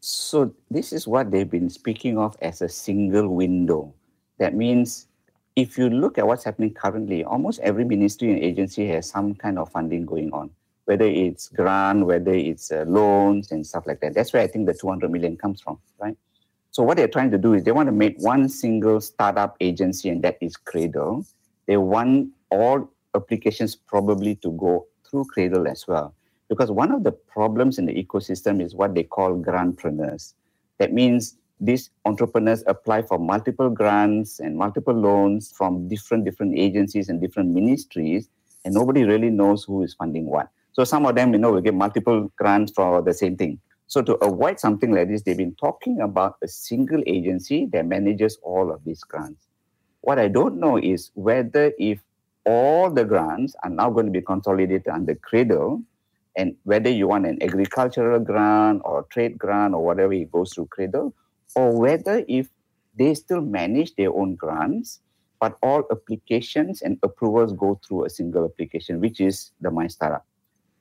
So 0.00 0.54
this 0.70 0.92
is 0.92 1.08
what 1.08 1.30
they've 1.30 1.50
been 1.50 1.70
speaking 1.70 2.18
of 2.18 2.36
as 2.40 2.62
a 2.62 2.68
single 2.68 3.28
window. 3.28 3.94
That 4.38 4.54
means 4.54 5.08
if 5.56 5.76
you 5.76 5.90
look 5.90 6.18
at 6.18 6.26
what's 6.26 6.44
happening 6.44 6.72
currently, 6.72 7.24
almost 7.24 7.58
every 7.60 7.84
ministry 7.84 8.30
and 8.30 8.38
agency 8.38 8.86
has 8.88 9.08
some 9.10 9.34
kind 9.34 9.58
of 9.58 9.70
funding 9.72 10.06
going 10.06 10.32
on, 10.32 10.50
whether 10.84 11.04
it's 11.04 11.48
grant, 11.48 12.06
whether 12.06 12.32
it's 12.32 12.70
uh, 12.70 12.84
loans 12.86 13.50
and 13.50 13.66
stuff 13.66 13.86
like 13.86 14.00
that. 14.00 14.14
That's 14.14 14.32
where 14.32 14.42
I 14.42 14.46
think 14.46 14.66
the 14.66 14.74
200 14.74 15.10
million 15.10 15.36
comes 15.36 15.60
from, 15.60 15.80
right? 15.98 16.16
So 16.70 16.84
what 16.84 16.96
they're 16.96 17.08
trying 17.08 17.32
to 17.32 17.38
do 17.38 17.54
is 17.54 17.64
they 17.64 17.72
want 17.72 17.88
to 17.88 17.92
make 17.92 18.16
one 18.20 18.48
single 18.48 19.00
startup 19.00 19.56
agency, 19.60 20.10
and 20.10 20.22
that 20.22 20.38
is 20.40 20.56
Cradle. 20.56 21.26
They 21.66 21.76
want 21.76 22.28
all 22.50 22.88
applications 23.16 23.74
probably 23.74 24.36
to 24.36 24.52
go 24.52 24.86
through 25.08 25.24
Cradle 25.24 25.66
as 25.66 25.88
well. 25.88 26.14
Because 26.48 26.70
one 26.70 26.92
of 26.92 27.04
the 27.04 27.12
problems 27.12 27.78
in 27.78 27.86
the 27.86 27.92
ecosystem 27.92 28.62
is 28.62 28.74
what 28.74 28.94
they 28.94 29.02
call 29.02 29.36
grantpreneurs. 29.36 30.34
That 30.78 30.92
means 30.92 31.36
these 31.60 31.90
entrepreneurs 32.04 32.62
apply 32.66 33.02
for 33.02 33.18
multiple 33.18 33.68
grants 33.68 34.38
and 34.40 34.56
multiple 34.56 34.94
loans 34.94 35.52
from 35.52 35.88
different 35.88 36.24
different 36.24 36.56
agencies 36.56 37.08
and 37.08 37.20
different 37.20 37.52
ministries, 37.52 38.28
and 38.64 38.74
nobody 38.74 39.04
really 39.04 39.30
knows 39.30 39.64
who 39.64 39.82
is 39.82 39.94
funding 39.94 40.26
what. 40.26 40.48
So 40.72 40.84
some 40.84 41.04
of 41.06 41.16
them, 41.16 41.32
you 41.32 41.38
know, 41.38 41.52
will 41.52 41.60
get 41.60 41.74
multiple 41.74 42.32
grants 42.36 42.72
for 42.72 43.02
the 43.02 43.12
same 43.12 43.36
thing. 43.36 43.58
So 43.88 44.02
to 44.02 44.14
avoid 44.16 44.60
something 44.60 44.92
like 44.92 45.08
this, 45.08 45.22
they've 45.22 45.36
been 45.36 45.54
talking 45.54 46.00
about 46.00 46.36
a 46.42 46.48
single 46.48 47.02
agency 47.06 47.66
that 47.72 47.86
manages 47.86 48.38
all 48.42 48.70
of 48.70 48.84
these 48.84 49.02
grants. 49.02 49.48
What 50.02 50.18
I 50.18 50.28
don't 50.28 50.60
know 50.60 50.76
is 50.76 51.10
whether 51.14 51.72
if 51.78 52.00
all 52.44 52.90
the 52.90 53.04
grants 53.04 53.56
are 53.64 53.70
now 53.70 53.90
going 53.90 54.06
to 54.06 54.12
be 54.12 54.20
consolidated 54.20 54.88
under 54.88 55.14
Cradle, 55.16 55.82
and 56.38 56.54
whether 56.62 56.88
you 56.88 57.08
want 57.08 57.26
an 57.26 57.42
agricultural 57.42 58.20
grant 58.20 58.80
or 58.84 59.02
trade 59.10 59.36
grant 59.36 59.74
or 59.74 59.84
whatever, 59.84 60.12
it 60.12 60.30
goes 60.30 60.54
through 60.54 60.66
Cradle, 60.66 61.12
or 61.56 61.76
whether 61.76 62.24
if 62.28 62.48
they 62.96 63.12
still 63.14 63.42
manage 63.42 63.94
their 63.96 64.12
own 64.14 64.36
grants, 64.36 65.00
but 65.40 65.56
all 65.62 65.84
applications 65.90 66.82
and 66.82 66.98
approvals 67.02 67.52
go 67.52 67.78
through 67.86 68.04
a 68.04 68.10
single 68.10 68.44
application, 68.44 69.00
which 69.00 69.20
is 69.20 69.50
the 69.60 69.68
MYStartup. 69.68 70.22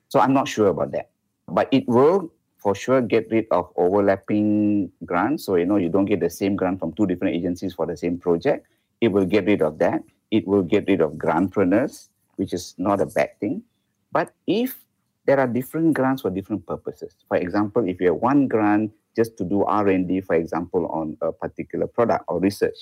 So 0.09 0.19
I'm 0.19 0.33
not 0.33 0.47
sure 0.47 0.67
about 0.67 0.91
that. 0.91 1.09
But 1.47 1.67
it 1.71 1.87
will 1.87 2.31
for 2.57 2.75
sure 2.75 3.01
get 3.01 3.29
rid 3.31 3.45
of 3.51 3.71
overlapping 3.77 4.91
grants. 5.05 5.45
So, 5.45 5.55
you 5.55 5.65
know, 5.65 5.77
you 5.77 5.89
don't 5.89 6.05
get 6.05 6.19
the 6.19 6.29
same 6.29 6.55
grant 6.55 6.79
from 6.79 6.93
two 6.93 7.05
different 7.05 7.35
agencies 7.35 7.73
for 7.73 7.85
the 7.85 7.97
same 7.97 8.17
project. 8.17 8.67
It 9.01 9.09
will 9.09 9.25
get 9.25 9.45
rid 9.45 9.61
of 9.61 9.77
that. 9.79 10.03
It 10.31 10.47
will 10.47 10.63
get 10.63 10.87
rid 10.87 11.01
of 11.01 11.13
grantpreneurs, 11.13 12.09
which 12.35 12.53
is 12.53 12.75
not 12.77 12.99
a 13.01 13.05
bad 13.05 13.39
thing. 13.39 13.63
But 14.11 14.33
if 14.47 14.83
there 15.27 15.39
are 15.39 15.47
different 15.47 15.93
grants 15.93 16.21
for 16.21 16.31
different 16.31 16.65
purposes. 16.65 17.13
For 17.27 17.37
example, 17.37 17.87
if 17.87 17.99
you 17.99 18.07
have 18.07 18.15
one 18.15 18.47
grant 18.47 18.91
just 19.15 19.37
to 19.37 19.43
do 19.43 19.63
R&D, 19.65 20.21
for 20.21 20.35
example, 20.35 20.87
on 20.87 21.17
a 21.21 21.33
particular 21.33 21.85
product 21.85 22.23
or 22.29 22.39
research, 22.39 22.77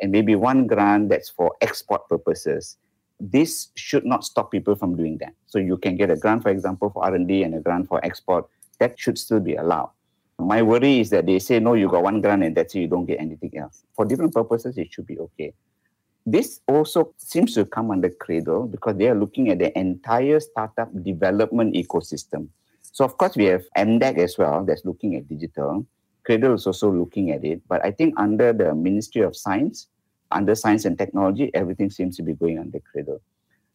and 0.00 0.10
maybe 0.10 0.34
one 0.34 0.66
grant 0.66 1.10
that's 1.10 1.28
for 1.28 1.54
export 1.60 2.08
purposes, 2.08 2.78
this 3.20 3.68
should 3.74 4.06
not 4.06 4.24
stop 4.24 4.50
people 4.50 4.74
from 4.74 4.96
doing 4.96 5.18
that. 5.18 5.34
So 5.46 5.58
you 5.58 5.76
can 5.76 5.96
get 5.96 6.10
a 6.10 6.16
grant, 6.16 6.42
for 6.42 6.48
example, 6.48 6.88
for 6.88 7.04
R&D 7.04 7.42
and 7.42 7.54
a 7.54 7.60
grant 7.60 7.86
for 7.86 8.02
export. 8.02 8.46
That 8.78 8.98
should 8.98 9.18
still 9.18 9.40
be 9.40 9.56
allowed. 9.56 9.90
My 10.38 10.62
worry 10.62 11.00
is 11.00 11.10
that 11.10 11.26
they 11.26 11.38
say, 11.38 11.60
no, 11.60 11.74
you 11.74 11.90
got 11.90 12.02
one 12.02 12.22
grant 12.22 12.42
and 12.42 12.56
that's 12.56 12.74
it, 12.74 12.80
you 12.80 12.88
don't 12.88 13.04
get 13.04 13.20
anything 13.20 13.58
else. 13.58 13.84
For 13.94 14.06
different 14.06 14.32
purposes, 14.32 14.78
it 14.78 14.90
should 14.90 15.06
be 15.06 15.18
okay. 15.18 15.52
This 16.30 16.60
also 16.68 17.12
seems 17.18 17.54
to 17.54 17.64
come 17.64 17.90
under 17.90 18.08
Cradle 18.08 18.68
because 18.68 18.96
they 18.96 19.08
are 19.08 19.18
looking 19.18 19.48
at 19.48 19.58
the 19.58 19.76
entire 19.76 20.38
startup 20.38 20.88
development 21.02 21.74
ecosystem. 21.74 22.46
So, 22.92 23.04
of 23.04 23.18
course, 23.18 23.34
we 23.34 23.46
have 23.46 23.64
MDEC 23.76 24.18
as 24.18 24.38
well 24.38 24.64
that's 24.64 24.84
looking 24.84 25.16
at 25.16 25.26
digital. 25.26 25.84
Cradle 26.24 26.54
is 26.54 26.68
also 26.68 26.88
looking 26.92 27.32
at 27.32 27.44
it. 27.44 27.60
But 27.66 27.84
I 27.84 27.90
think 27.90 28.14
under 28.16 28.52
the 28.52 28.76
Ministry 28.76 29.22
of 29.22 29.34
Science, 29.34 29.88
under 30.30 30.54
Science 30.54 30.84
and 30.84 30.96
Technology, 30.96 31.50
everything 31.52 31.90
seems 31.90 32.16
to 32.18 32.22
be 32.22 32.34
going 32.34 32.60
under 32.60 32.78
Cradle. 32.78 33.20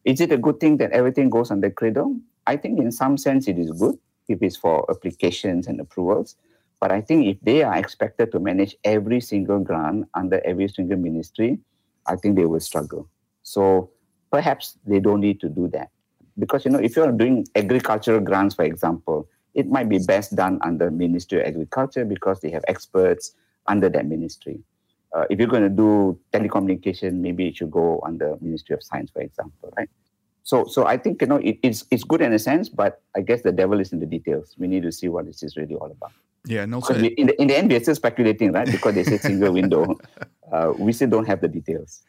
Is 0.05 0.21
it 0.21 0.31
a 0.31 0.37
good 0.37 0.61
thing 0.61 0.77
that 0.77 0.91
everything 0.91 1.29
goes 1.29 1.51
under 1.51 1.69
Cradle? 1.69 2.17
I 2.47 2.55
think 2.55 2.79
in 2.79 2.89
some 2.89 3.17
sense 3.17 3.49
it 3.49 3.59
is 3.59 3.69
good 3.71 3.95
if 4.29 4.41
it's 4.41 4.55
for 4.55 4.89
applications 4.89 5.67
and 5.67 5.81
approvals. 5.81 6.37
But 6.79 6.93
I 6.93 7.01
think 7.01 7.25
if 7.25 7.37
they 7.41 7.63
are 7.63 7.75
expected 7.75 8.31
to 8.31 8.39
manage 8.39 8.77
every 8.85 9.19
single 9.19 9.59
grant 9.59 10.07
under 10.13 10.39
every 10.45 10.69
single 10.69 10.97
ministry, 10.97 11.59
I 12.07 12.15
think 12.15 12.35
they 12.35 12.45
will 12.45 12.59
struggle. 12.59 13.09
So 13.43 13.91
perhaps 14.31 14.77
they 14.85 14.99
don't 14.99 15.21
need 15.21 15.39
to 15.41 15.49
do 15.49 15.67
that. 15.69 15.89
Because, 16.37 16.65
you 16.65 16.71
know, 16.71 16.79
if 16.79 16.95
you're 16.95 17.11
doing 17.11 17.47
agricultural 17.55 18.19
grants, 18.19 18.55
for 18.55 18.65
example, 18.65 19.27
it 19.53 19.67
might 19.67 19.87
be 19.87 19.99
best 19.99 20.35
done 20.35 20.59
under 20.63 20.91
Ministry 20.91 21.39
of 21.41 21.47
Agriculture 21.47 22.03
because 22.03 22.41
they 22.41 22.49
have 22.51 22.63
experts 22.67 23.33
under 23.67 23.89
that 23.89 24.05
ministry. 24.05 24.59
Uh, 25.15 25.25
if 25.29 25.39
you're 25.39 25.47
going 25.47 25.63
to 25.63 25.69
do 25.69 26.19
telecommunication, 26.33 27.13
maybe 27.13 27.47
it 27.47 27.55
should 27.55 27.71
go 27.71 28.01
under 28.05 28.35
Ministry 28.41 28.73
of 28.75 28.83
Science, 28.83 29.11
for 29.11 29.21
example, 29.21 29.73
right? 29.77 29.89
So, 30.43 30.65
so 30.65 30.85
I 30.85 30.97
think 30.97 31.21
you 31.21 31.27
know 31.27 31.37
it, 31.37 31.57
it's 31.63 31.85
it's 31.89 32.03
good 32.03 32.21
in 32.21 32.31
a 32.31 32.37
sense, 32.37 32.69
but 32.69 33.01
I 33.15 33.21
guess 33.21 33.41
the 33.41 33.51
devil 33.51 33.79
is 33.79 33.93
in 33.93 33.99
the 33.99 34.05
details. 34.05 34.53
We 34.59 34.67
need 34.67 34.83
to 34.83 34.91
see 34.91 35.07
what 35.07 35.25
this 35.25 35.41
is 35.41 35.57
really 35.57 35.73
all 35.73 35.89
about. 35.89 36.11
Yeah, 36.45 36.65
also 36.73 36.99
we, 36.99 37.07
in 37.07 37.27
the 37.27 37.41
in 37.41 37.47
the 37.47 37.57
end, 37.57 37.71
we're 37.71 37.81
still 37.81 37.95
speculating, 37.95 38.51
right? 38.51 38.69
Because 38.69 38.95
they 38.95 39.03
say 39.03 39.17
single 39.17 39.53
window, 39.53 39.99
uh, 40.51 40.73
we 40.77 40.93
still 40.93 41.09
don't 41.09 41.25
have 41.25 41.41
the 41.41 41.47
details. 41.47 42.03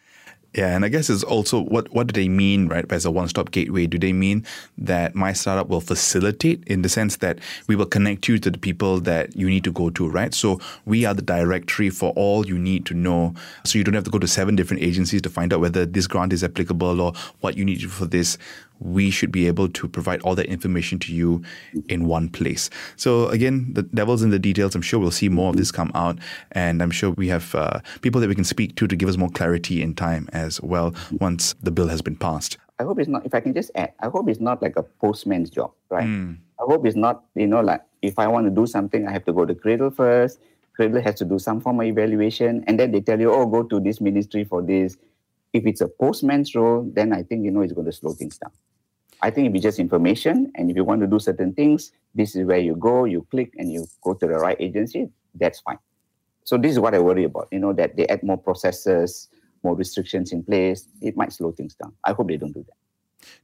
Yeah, 0.56 0.74
and 0.74 0.86
I 0.86 0.88
guess 0.88 1.10
it's 1.10 1.22
also 1.22 1.60
what 1.60 1.92
what 1.92 2.06
do 2.06 2.12
they 2.18 2.28
mean, 2.28 2.68
right? 2.68 2.90
As 2.90 3.04
a 3.04 3.10
one-stop 3.10 3.50
gateway, 3.50 3.86
do 3.86 3.98
they 3.98 4.14
mean 4.14 4.46
that 4.78 5.12
MYStartup 5.14 5.68
will 5.68 5.82
facilitate 5.82 6.64
in 6.66 6.80
the 6.80 6.88
sense 6.88 7.16
that 7.16 7.40
we 7.66 7.76
will 7.76 7.84
connect 7.84 8.26
you 8.26 8.38
to 8.38 8.50
the 8.50 8.56
people 8.56 8.98
that 9.00 9.36
you 9.36 9.48
need 9.48 9.64
to 9.64 9.72
go 9.72 9.90
to, 9.90 10.08
right? 10.08 10.32
So 10.32 10.58
we 10.86 11.04
are 11.04 11.12
the 11.12 11.20
directory 11.20 11.90
for 11.90 12.12
all 12.16 12.46
you 12.46 12.58
need 12.58 12.86
to 12.86 12.94
know. 12.94 13.34
So 13.64 13.76
you 13.76 13.84
don't 13.84 13.92
have 13.92 14.04
to 14.04 14.10
go 14.10 14.18
to 14.18 14.26
seven 14.26 14.56
different 14.56 14.82
agencies 14.82 15.20
to 15.22 15.28
find 15.28 15.52
out 15.52 15.60
whether 15.60 15.84
this 15.84 16.06
grant 16.06 16.32
is 16.32 16.42
applicable 16.42 17.02
or 17.02 17.12
what 17.40 17.58
you 17.58 17.64
need 17.64 17.92
for 17.92 18.06
this 18.06 18.38
we 18.80 19.10
should 19.10 19.32
be 19.32 19.46
able 19.46 19.68
to 19.68 19.88
provide 19.88 20.20
all 20.22 20.34
that 20.34 20.46
information 20.46 20.98
to 21.00 21.14
you 21.14 21.42
in 21.88 22.06
one 22.06 22.28
place. 22.28 22.70
So 22.96 23.28
again, 23.28 23.72
the 23.72 23.82
devil's 23.82 24.22
in 24.22 24.30
the 24.30 24.38
details. 24.38 24.74
I'm 24.74 24.82
sure 24.82 25.00
we'll 25.00 25.10
see 25.10 25.28
more 25.28 25.50
of 25.50 25.56
this 25.56 25.72
come 25.72 25.90
out, 25.94 26.18
and 26.52 26.82
I'm 26.82 26.90
sure 26.90 27.10
we 27.10 27.28
have 27.28 27.54
uh, 27.54 27.80
people 28.02 28.20
that 28.20 28.28
we 28.28 28.34
can 28.34 28.44
speak 28.44 28.76
to 28.76 28.86
to 28.86 28.96
give 28.96 29.08
us 29.08 29.16
more 29.16 29.30
clarity 29.30 29.82
in 29.82 29.94
time 29.94 30.28
as 30.32 30.60
well 30.60 30.94
once 31.12 31.54
the 31.62 31.70
bill 31.70 31.88
has 31.88 32.02
been 32.02 32.16
passed. 32.16 32.58
I 32.78 32.84
hope 32.84 32.98
it's 32.98 33.08
not. 33.08 33.24
If 33.24 33.34
I 33.34 33.40
can 33.40 33.54
just 33.54 33.70
add, 33.74 33.92
I 34.00 34.08
hope 34.08 34.28
it's 34.28 34.40
not 34.40 34.60
like 34.60 34.76
a 34.76 34.82
postman's 34.82 35.48
job, 35.48 35.72
right? 35.88 36.06
Mm. 36.06 36.36
I 36.60 36.64
hope 36.64 36.84
it's 36.84 36.96
not. 36.96 37.24
You 37.34 37.46
know, 37.46 37.60
like 37.60 37.82
if 38.02 38.18
I 38.18 38.26
want 38.28 38.46
to 38.46 38.50
do 38.50 38.66
something, 38.66 39.06
I 39.06 39.12
have 39.12 39.24
to 39.24 39.32
go 39.32 39.44
to 39.46 39.54
Cradle 39.54 39.90
first. 39.90 40.40
Cradle 40.74 41.00
has 41.00 41.14
to 41.16 41.24
do 41.24 41.38
some 41.38 41.60
form 41.60 41.80
of 41.80 41.86
evaluation, 41.86 42.64
and 42.66 42.78
then 42.78 42.92
they 42.92 43.00
tell 43.00 43.18
you, 43.18 43.32
"Oh, 43.32 43.46
go 43.46 43.62
to 43.62 43.80
this 43.80 44.00
ministry 44.00 44.44
for 44.44 44.60
this." 44.60 44.98
If 45.52 45.66
it's 45.66 45.80
a 45.80 45.88
postman's 45.88 46.54
role, 46.54 46.90
then 46.92 47.12
I 47.12 47.22
think 47.22 47.44
you 47.44 47.50
know 47.50 47.62
it's 47.62 47.72
going 47.72 47.86
to 47.86 47.92
slow 47.92 48.12
things 48.12 48.38
down. 48.38 48.52
I 49.22 49.30
think 49.30 49.48
if 49.48 49.54
it's 49.54 49.62
just 49.62 49.78
information, 49.78 50.52
and 50.56 50.70
if 50.70 50.76
you 50.76 50.84
want 50.84 51.00
to 51.00 51.06
do 51.06 51.18
certain 51.18 51.54
things, 51.54 51.92
this 52.14 52.36
is 52.36 52.44
where 52.44 52.58
you 52.58 52.76
go, 52.76 53.04
you 53.04 53.26
click, 53.30 53.54
and 53.56 53.72
you 53.72 53.86
go 54.02 54.14
to 54.14 54.26
the 54.26 54.34
right 54.34 54.56
agency. 54.60 55.08
That's 55.34 55.60
fine. 55.60 55.78
So 56.44 56.58
this 56.58 56.72
is 56.72 56.78
what 56.78 56.94
I 56.94 56.98
worry 56.98 57.24
about. 57.24 57.48
You 57.50 57.58
know 57.58 57.72
that 57.72 57.96
they 57.96 58.06
add 58.06 58.22
more 58.22 58.38
processes, 58.38 59.28
more 59.62 59.74
restrictions 59.74 60.32
in 60.32 60.42
place. 60.42 60.88
It 61.00 61.16
might 61.16 61.32
slow 61.32 61.52
things 61.52 61.74
down. 61.74 61.94
I 62.04 62.12
hope 62.12 62.28
they 62.28 62.36
don't 62.36 62.52
do 62.52 62.64
that. 62.66 62.76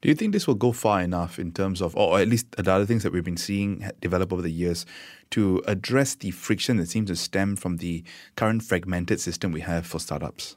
Do 0.01 0.09
you 0.09 0.15
think 0.15 0.33
this 0.33 0.47
will 0.47 0.55
go 0.55 0.71
far 0.73 1.01
enough 1.01 1.39
in 1.39 1.53
terms 1.53 1.81
of, 1.81 1.97
or 1.97 2.21
at 2.21 2.29
least 2.29 2.53
the 2.53 2.71
other 2.71 2.87
things 2.87 3.03
that 3.03 3.13
we've 3.13 3.25
been 3.25 3.37
seeing 3.37 3.91
develop 4.01 4.33
over 4.33 4.43
the 4.43 4.53
years, 4.53 4.87
to 5.31 5.63
address 5.67 6.15
the 6.15 6.31
friction 6.31 6.77
that 6.77 6.89
seems 6.89 7.09
to 7.09 7.17
stem 7.17 7.57
from 7.57 7.79
the 7.79 8.05
current 8.37 8.63
fragmented 8.63 9.21
system 9.21 9.51
we 9.51 9.63
have 9.63 9.87
for 9.87 9.99
startups? 9.99 10.57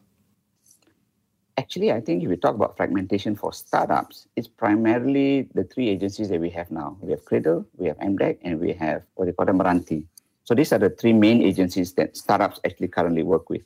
Actually, 1.57 1.93
I 1.93 2.01
think 2.01 2.21
if 2.21 2.27
we 2.27 2.35
talk 2.35 2.55
about 2.55 2.75
fragmentation 2.75 3.33
for 3.33 3.53
startups, 3.53 4.27
it's 4.35 4.47
primarily 4.47 5.47
the 5.53 5.63
three 5.63 5.87
agencies 5.87 6.27
that 6.27 6.41
we 6.41 6.49
have 6.49 6.69
now. 6.69 6.97
We 6.99 7.11
have 7.11 7.23
Cradle, 7.23 7.65
we 7.77 7.87
have 7.87 7.97
MDEC, 7.99 8.39
and 8.41 8.59
we 8.59 8.73
have 8.73 9.03
what 9.15 9.25
they 9.25 9.31
call 9.31 9.45
the 9.45 9.53
MRANTI. 9.53 10.05
So 10.43 10.53
these 10.53 10.73
are 10.73 10.79
the 10.79 10.89
three 10.89 11.13
main 11.13 11.41
agencies 11.41 11.93
that 11.93 12.17
startups 12.17 12.59
actually 12.65 12.89
currently 12.89 13.23
work 13.23 13.49
with. 13.49 13.61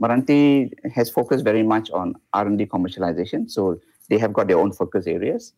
MRANTI 0.00 0.92
has 0.92 1.10
focused 1.10 1.42
very 1.42 1.64
much 1.64 1.90
on 1.90 2.14
R&D 2.32 2.66
commercialization, 2.66 3.50
so 3.50 3.80
they 4.08 4.18
have 4.18 4.32
got 4.32 4.46
their 4.46 4.58
own 4.58 4.70
focus 4.70 5.08
areas. 5.08 5.52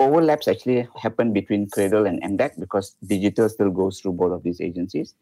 Overlaps 0.00 0.48
actually 0.48 0.88
happen 0.96 1.34
between 1.34 1.68
Cradle 1.68 2.06
and 2.06 2.22
MDEC 2.22 2.58
because 2.58 2.96
digital 3.06 3.50
still 3.50 3.70
goes 3.70 4.00
through 4.00 4.12
both 4.12 4.32
of 4.32 4.42
these 4.44 4.62
agencies. 4.62 5.14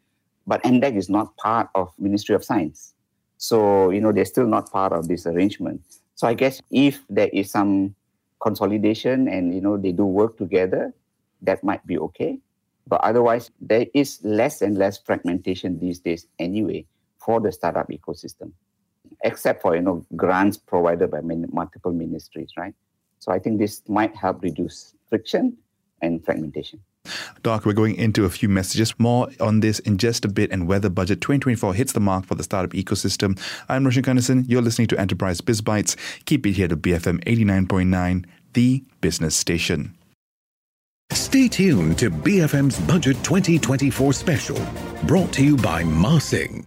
But 0.47 0.63
MDEC 0.63 0.97
is 0.97 1.09
not 1.09 1.37
part 1.37 1.69
of 1.75 1.93
Ministry 1.99 2.37
of 2.37 2.45
Science. 2.45 2.95
So, 3.39 3.91
you 3.91 4.01
know, 4.01 4.13
they're 4.13 4.25
still 4.25 4.47
not 4.47 4.71
part 4.71 4.93
of 4.93 5.09
this 5.09 5.27
arrangement. 5.27 5.83
So 6.15 6.27
I 6.27 6.35
guess 6.35 6.63
if 6.71 7.05
there 7.11 7.29
is 7.33 7.51
some 7.51 7.95
consolidation 8.41 9.29
and, 9.29 9.55
you 9.55 9.61
know, 9.61 9.77
they 9.77 9.93
do 9.93 10.05
work 10.05 10.39
together, 10.39 10.95
that 11.43 11.63
might 11.63 11.87
be 11.87 11.99
okay. 11.99 12.39
But 12.87 13.01
otherwise, 13.03 13.51
there 13.61 13.87
is 13.95 14.21
less 14.23 14.63
and 14.63 14.79
less 14.79 14.99
fragmentation 14.99 15.79
these 15.79 15.99
days 15.99 16.27
anyway 16.39 16.87
for 17.19 17.41
the 17.41 17.51
startup 17.53 17.89
ecosystem, 17.91 18.53
except 19.25 19.61
for, 19.61 19.75
you 19.75 19.83
know, 19.83 20.07
grants 20.15 20.57
provided 20.57 21.11
by 21.11 21.21
many, 21.21 21.47
multiple 21.53 21.93
ministries, 21.93 22.53
right? 22.57 22.75
So 23.19 23.33
I 23.33 23.39
think 23.39 23.59
this 23.59 23.83
might 23.89 24.15
help 24.15 24.43
reduce 24.43 24.95
friction 25.09 25.57
and 26.03 26.25
fragmentation. 26.25 26.81
Doc, 27.43 27.65
we're 27.65 27.73
going 27.73 27.95
into 27.97 28.25
a 28.25 28.31
few 28.31 28.49
messages. 28.49 28.99
More 28.99 29.29
on 29.41 29.61
this 29.61 29.79
in 29.81 29.99
just 29.99 30.25
a 30.25 30.29
bit 30.29 30.51
and 30.51 30.67
whether 30.67 30.89
budget 30.89 31.21
2024 31.21 31.75
hits 31.75 31.93
the 31.93 32.01
mark 32.01 32.27
for 32.27 32.35
the 32.35 32.43
startup 32.43 32.73
ecosystem. 32.73 33.39
I'm 33.69 33.85
Roshan 33.85 34.03
Kanesan. 34.03 34.45
You're 34.49 34.63
listening 34.63 34.89
to 34.89 34.99
Enterprise 35.01 35.41
Biz 35.41 35.63
Bytes. 35.63 35.97
Keep 36.25 36.47
it 36.47 36.53
here 36.53 36.69
to 36.69 36.77
BFM 36.77 37.23
89.9, 37.25 38.25
the 38.55 38.85
business 39.01 39.37
station. 39.37 39.95
Stay 41.13 41.47
tuned 41.49 41.99
to 41.99 42.11
BFM's 42.11 42.81
Budget 42.81 43.17
2024 43.23 44.13
special, 44.13 44.59
brought 45.05 45.33
to 45.35 45.45
you 45.45 45.57
by 45.57 45.85
Marsing. 45.85 46.67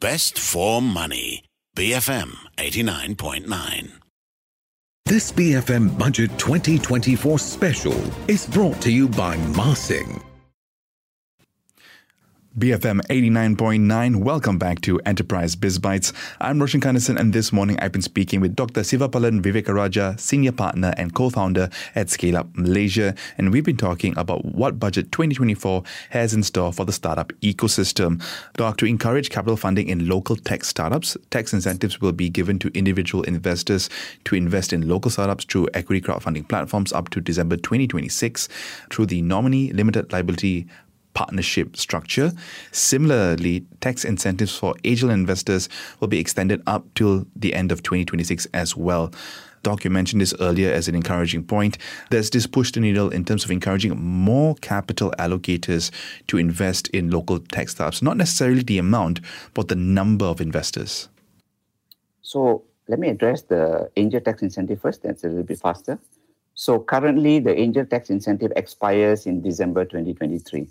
Best 0.00 0.38
for 0.38 0.82
money. 0.82 1.42
BFM 1.74 2.34
89.9. 2.58 4.05
This 5.06 5.30
BFM 5.30 5.96
Budget 5.96 6.36
2024 6.36 7.38
special 7.38 7.94
is 8.26 8.44
brought 8.44 8.82
to 8.82 8.90
you 8.90 9.08
by 9.08 9.36
Marsing. 9.54 10.25
BFM 12.58 13.02
89.9. 13.08 14.16
Welcome 14.22 14.58
back 14.58 14.80
to 14.80 14.98
Enterprise 15.00 15.54
Biz 15.54 15.78
Bytes. 15.78 16.14
I'm 16.40 16.58
Roshan 16.58 16.80
Kanesan, 16.80 17.20
and 17.20 17.34
this 17.34 17.52
morning 17.52 17.78
I've 17.80 17.92
been 17.92 18.00
speaking 18.00 18.40
with 18.40 18.56
Dr. 18.56 18.80
Sivapalan 18.80 19.42
Vivekarajah, 19.42 20.18
Senior 20.18 20.52
Partner 20.52 20.94
and 20.96 21.14
Co-Founder 21.14 21.68
at 21.94 22.06
ScaleUp 22.06 22.56
Malaysia, 22.56 23.14
and 23.36 23.52
we've 23.52 23.62
been 23.62 23.76
talking 23.76 24.16
about 24.16 24.42
what 24.46 24.78
Budget 24.78 25.12
2024 25.12 25.82
has 26.08 26.32
in 26.32 26.42
store 26.42 26.72
for 26.72 26.86
the 26.86 26.94
startup 26.94 27.30
ecosystem. 27.42 28.24
Doc, 28.54 28.78
to 28.78 28.86
encourage 28.86 29.28
capital 29.28 29.58
funding 29.58 29.88
in 29.88 30.08
local 30.08 30.34
tech 30.34 30.64
startups, 30.64 31.14
tax 31.28 31.52
incentives 31.52 32.00
will 32.00 32.12
be 32.12 32.30
given 32.30 32.58
to 32.60 32.68
individual 32.68 33.22
investors 33.24 33.90
to 34.24 34.34
invest 34.34 34.72
in 34.72 34.88
local 34.88 35.10
startups 35.10 35.44
through 35.44 35.68
equity 35.74 36.00
crowdfunding 36.00 36.48
platforms 36.48 36.90
up 36.94 37.10
to 37.10 37.20
December 37.20 37.56
2026 37.56 38.48
through 38.90 39.04
the 39.04 39.20
nominee 39.20 39.72
limited 39.72 40.10
liability 40.10 40.66
partnership 41.16 41.76
structure. 41.78 42.30
Similarly, 42.72 43.64
tax 43.80 44.04
incentives 44.04 44.54
for 44.54 44.74
angel 44.84 45.08
investors 45.08 45.68
will 45.98 46.08
be 46.08 46.20
extended 46.20 46.62
up 46.66 46.84
till 46.94 47.26
the 47.34 47.54
end 47.54 47.72
of 47.72 47.82
2026 47.82 48.46
as 48.52 48.76
well. 48.76 49.10
Doc, 49.62 49.82
you 49.82 49.90
mentioned 49.90 50.20
this 50.20 50.34
earlier 50.40 50.70
as 50.70 50.88
an 50.88 50.94
encouraging 50.94 51.42
point. 51.42 51.78
There's 52.10 52.28
this 52.28 52.46
push 52.46 52.70
the 52.70 52.80
needle 52.80 53.08
in 53.08 53.24
terms 53.24 53.44
of 53.44 53.50
encouraging 53.50 53.98
more 53.98 54.56
capital 54.56 55.10
allocators 55.18 55.90
to 56.26 56.36
invest 56.36 56.88
in 56.88 57.10
local 57.10 57.38
tech 57.40 57.70
startups, 57.70 58.02
not 58.02 58.18
necessarily 58.18 58.62
the 58.62 58.76
amount, 58.76 59.20
but 59.54 59.68
the 59.68 59.74
number 59.74 60.26
of 60.26 60.42
investors. 60.42 61.08
So 62.20 62.62
let 62.88 62.98
me 62.98 63.08
address 63.08 63.40
the 63.42 63.90
angel 63.96 64.20
tax 64.20 64.42
incentive 64.42 64.82
first. 64.82 65.02
That's 65.02 65.24
a 65.24 65.28
little 65.28 65.44
bit 65.44 65.60
faster. 65.60 65.98
So 66.54 66.78
currently, 66.78 67.38
the 67.38 67.58
angel 67.58 67.86
tax 67.86 68.10
incentive 68.10 68.52
expires 68.54 69.26
in 69.26 69.40
December 69.40 69.86
2023. 69.86 70.68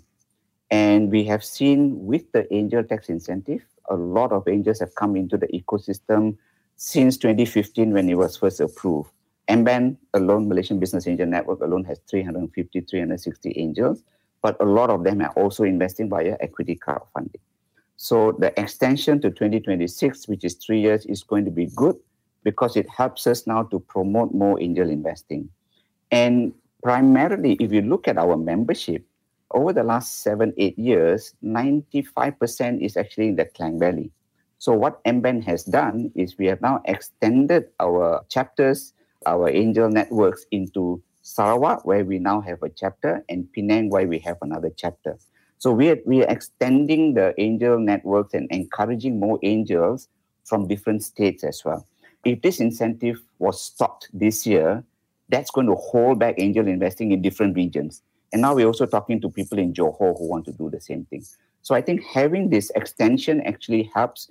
And 0.70 1.10
we 1.10 1.24
have 1.24 1.44
seen 1.44 2.06
with 2.06 2.30
the 2.32 2.52
angel 2.52 2.82
tax 2.82 3.08
incentive, 3.08 3.62
a 3.88 3.94
lot 3.94 4.32
of 4.32 4.48
angels 4.48 4.80
have 4.80 4.94
come 4.94 5.16
into 5.16 5.36
the 5.36 5.46
ecosystem 5.48 6.36
since 6.76 7.16
2015 7.18 7.92
when 7.92 8.08
it 8.08 8.16
was 8.16 8.36
first 8.36 8.60
approved. 8.60 9.10
MBAN 9.48 9.96
alone, 10.14 10.48
Malaysian 10.48 10.80
Business 10.80 11.06
Angel 11.06 11.26
Network 11.26 11.60
alone 11.60 11.84
has 11.84 12.00
350, 12.10 12.80
360 12.80 13.52
angels, 13.56 14.02
but 14.42 14.56
a 14.60 14.64
lot 14.64 14.90
of 14.90 15.04
them 15.04 15.20
are 15.20 15.30
also 15.36 15.62
investing 15.62 16.08
via 16.08 16.36
equity 16.40 16.76
crowdfunding. 16.76 17.40
So 17.96 18.32
the 18.32 18.58
extension 18.60 19.20
to 19.22 19.30
2026, 19.30 20.28
which 20.28 20.44
is 20.44 20.54
three 20.54 20.80
years, 20.80 21.06
is 21.06 21.22
going 21.22 21.44
to 21.44 21.50
be 21.50 21.66
good 21.66 21.96
because 22.42 22.76
it 22.76 22.88
helps 22.88 23.26
us 23.26 23.46
now 23.46 23.62
to 23.64 23.78
promote 23.80 24.34
more 24.34 24.60
angel 24.60 24.90
investing. 24.90 25.48
And 26.10 26.52
primarily, 26.82 27.56
if 27.58 27.72
you 27.72 27.82
look 27.82 28.06
at 28.08 28.18
our 28.18 28.36
membership, 28.36 29.04
over 29.56 29.72
the 29.72 29.82
last 29.82 30.22
seven, 30.22 30.52
eight 30.58 30.78
years, 30.78 31.34
95% 31.42 32.84
is 32.84 32.96
actually 32.96 33.28
in 33.28 33.36
the 33.36 33.46
Klang 33.46 33.78
Valley. 33.78 34.12
So 34.58 34.74
what 34.74 35.02
MBAN 35.04 35.42
has 35.44 35.64
done 35.64 36.12
is 36.14 36.36
we 36.38 36.46
have 36.46 36.60
now 36.60 36.82
extended 36.84 37.64
our 37.80 38.22
chapters, 38.28 38.92
our 39.24 39.48
angel 39.48 39.88
networks 39.88 40.44
into 40.50 41.02
Sarawak, 41.22 41.86
where 41.86 42.04
we 42.04 42.18
now 42.18 42.42
have 42.42 42.62
a 42.62 42.68
chapter, 42.68 43.24
and 43.30 43.50
Penang, 43.52 43.88
where 43.88 44.06
we 44.06 44.18
have 44.20 44.36
another 44.42 44.70
chapter. 44.76 45.18
So 45.58 45.72
we 45.72 45.88
are, 45.88 45.98
we 46.04 46.22
are 46.22 46.28
extending 46.28 47.14
the 47.14 47.34
angel 47.38 47.78
networks 47.78 48.34
and 48.34 48.46
encouraging 48.50 49.18
more 49.18 49.38
angels 49.42 50.08
from 50.44 50.68
different 50.68 51.02
states 51.02 51.42
as 51.44 51.62
well. 51.64 51.86
If 52.26 52.42
this 52.42 52.60
incentive 52.60 53.22
was 53.38 53.60
stopped 53.60 54.08
this 54.12 54.46
year, 54.46 54.84
that's 55.30 55.50
going 55.50 55.66
to 55.66 55.76
hold 55.76 56.18
back 56.18 56.34
angel 56.38 56.68
investing 56.68 57.12
in 57.12 57.22
different 57.22 57.56
regions. 57.56 58.02
And 58.36 58.42
now 58.42 58.54
we're 58.54 58.66
also 58.66 58.84
talking 58.84 59.18
to 59.22 59.30
people 59.30 59.58
in 59.58 59.72
Johor 59.72 60.14
who 60.18 60.28
want 60.28 60.44
to 60.44 60.52
do 60.52 60.68
the 60.68 60.78
same 60.78 61.06
thing. 61.06 61.24
So 61.62 61.74
I 61.74 61.80
think 61.80 62.04
having 62.04 62.50
this 62.50 62.70
extension 62.76 63.40
actually 63.46 63.90
helps 63.94 64.30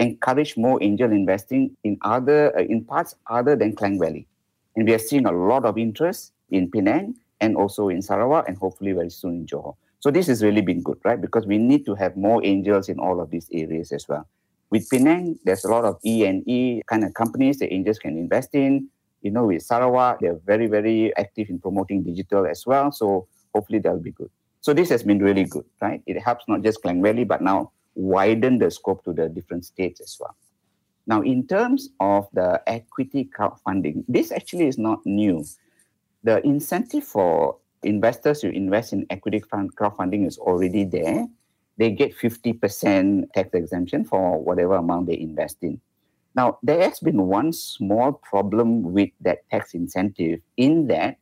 encourage 0.00 0.56
more 0.56 0.82
angel 0.82 1.12
investing 1.12 1.76
in 1.84 1.96
other 2.02 2.52
uh, 2.58 2.62
in 2.62 2.84
parts 2.84 3.14
other 3.30 3.54
than 3.54 3.76
Klang 3.76 4.00
Valley. 4.00 4.26
And 4.74 4.88
we 4.88 4.92
are 4.92 4.98
seeing 4.98 5.24
a 5.24 5.30
lot 5.30 5.64
of 5.64 5.78
interest 5.78 6.32
in 6.50 6.68
Penang 6.68 7.14
and 7.40 7.56
also 7.56 7.90
in 7.90 8.02
Sarawak 8.02 8.48
and 8.48 8.58
hopefully 8.58 8.90
very 8.90 9.10
soon 9.10 9.34
in 9.34 9.46
Johor. 9.46 9.76
So 10.00 10.10
this 10.10 10.26
has 10.26 10.42
really 10.42 10.62
been 10.62 10.82
good, 10.82 10.98
right? 11.04 11.20
Because 11.20 11.46
we 11.46 11.56
need 11.56 11.86
to 11.86 11.94
have 11.94 12.16
more 12.16 12.44
angels 12.44 12.88
in 12.88 12.98
all 12.98 13.20
of 13.20 13.30
these 13.30 13.48
areas 13.52 13.92
as 13.92 14.08
well. 14.08 14.26
With 14.70 14.90
Penang, 14.90 15.38
there's 15.44 15.64
a 15.64 15.70
lot 15.70 15.84
of 15.84 16.00
E 16.04 16.24
and 16.24 16.42
E 16.48 16.82
kind 16.88 17.04
of 17.04 17.14
companies 17.14 17.60
that 17.60 17.72
angels 17.72 18.00
can 18.00 18.18
invest 18.18 18.52
in. 18.52 18.88
You 19.22 19.30
know, 19.30 19.46
with 19.46 19.62
Sarawak, 19.62 20.18
they're 20.18 20.40
very, 20.44 20.66
very 20.66 21.16
active 21.16 21.50
in 21.50 21.60
promoting 21.60 22.02
digital 22.02 22.46
as 22.46 22.66
well. 22.66 22.90
So 22.90 23.28
hopefully 23.54 23.78
that'll 23.78 24.00
be 24.00 24.10
good. 24.10 24.30
So 24.60 24.72
this 24.72 24.88
has 24.88 25.02
been 25.02 25.18
really 25.18 25.44
good, 25.44 25.64
right? 25.80 26.02
It 26.06 26.18
helps 26.20 26.44
not 26.48 26.62
just 26.62 26.82
Klang 26.82 27.02
Valley, 27.02 27.24
but 27.24 27.42
now 27.42 27.72
widen 27.94 28.58
the 28.58 28.70
scope 28.70 29.04
to 29.04 29.12
the 29.12 29.28
different 29.28 29.64
states 29.64 30.00
as 30.00 30.16
well. 30.18 30.34
Now, 31.06 31.20
in 31.20 31.46
terms 31.46 31.90
of 32.00 32.28
the 32.32 32.62
equity 32.66 33.28
crowdfunding, 33.36 34.04
this 34.08 34.32
actually 34.32 34.66
is 34.66 34.78
not 34.78 35.04
new. 35.04 35.44
The 36.22 36.44
incentive 36.46 37.04
for 37.04 37.58
investors 37.82 38.40
who 38.40 38.48
invest 38.48 38.94
in 38.94 39.06
equity 39.10 39.40
crowdfunding 39.40 40.26
is 40.26 40.38
already 40.38 40.84
there. 40.84 41.26
They 41.76 41.90
get 41.90 42.16
50% 42.16 43.30
tax 43.34 43.50
exemption 43.52 44.04
for 44.04 44.42
whatever 44.42 44.76
amount 44.76 45.08
they 45.08 45.18
invest 45.18 45.58
in. 45.60 45.80
Now, 46.34 46.58
there 46.62 46.80
has 46.80 47.00
been 47.00 47.26
one 47.26 47.52
small 47.52 48.12
problem 48.12 48.94
with 48.94 49.10
that 49.20 49.48
tax 49.50 49.74
incentive 49.74 50.40
in 50.56 50.86
that 50.86 51.18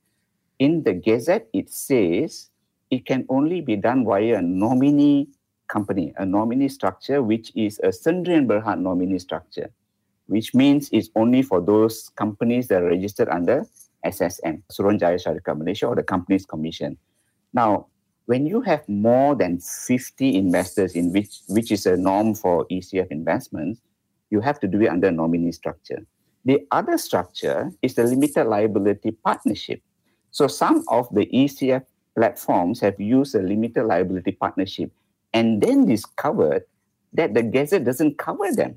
in 0.62 0.84
the 0.84 0.94
Gazette 0.94 1.48
it 1.52 1.68
says 1.74 2.50
it 2.88 3.04
can 3.04 3.26
only 3.28 3.60
be 3.60 3.74
done 3.74 4.04
via 4.04 4.38
a 4.38 4.42
nominee 4.42 5.26
company, 5.66 6.14
a 6.18 6.24
nominee 6.24 6.68
structure, 6.68 7.20
which 7.20 7.50
is 7.56 7.80
a 7.82 7.88
Sendirian 7.88 8.46
Berhad 8.46 8.78
nominee 8.78 9.18
structure, 9.18 9.70
which 10.26 10.54
means 10.54 10.88
it's 10.92 11.10
only 11.16 11.42
for 11.42 11.60
those 11.60 12.10
companies 12.14 12.68
that 12.68 12.82
are 12.82 12.90
registered 12.90 13.28
under 13.28 13.66
SSM, 14.06 14.62
Suruhanjaya 14.70 15.18
Syarikat 15.18 15.58
Malaysia, 15.58 15.86
or 15.86 15.96
the 15.96 16.02
Companies 16.04 16.46
Commission. 16.46 16.96
Now, 17.52 17.88
when 18.26 18.46
you 18.46 18.60
have 18.60 18.88
more 18.88 19.34
than 19.34 19.58
50 19.58 20.36
investors 20.36 20.94
in 20.94 21.12
which, 21.12 21.40
which 21.48 21.72
is 21.72 21.86
a 21.86 21.96
norm 21.96 22.36
for 22.36 22.66
ECF 22.70 23.08
investments, 23.10 23.80
you 24.30 24.40
have 24.40 24.60
to 24.60 24.68
do 24.68 24.82
it 24.82 24.88
under 24.88 25.08
a 25.08 25.12
nominee 25.12 25.50
structure. 25.50 26.06
The 26.44 26.60
other 26.70 26.98
structure 26.98 27.72
is 27.82 27.94
the 27.94 28.04
limited 28.04 28.44
liability 28.44 29.10
partnership. 29.10 29.82
So 30.32 30.48
some 30.48 30.82
of 30.88 31.08
the 31.12 31.26
ECF 31.26 31.84
platforms 32.16 32.80
have 32.80 32.98
used 33.00 33.34
a 33.34 33.42
limited 33.42 33.84
liability 33.84 34.32
partnership 34.32 34.90
and 35.32 35.62
then 35.62 35.86
discovered 35.86 36.64
that 37.12 37.34
the 37.34 37.42
Gazette 37.42 37.84
doesn't 37.84 38.18
cover 38.18 38.50
them. 38.52 38.76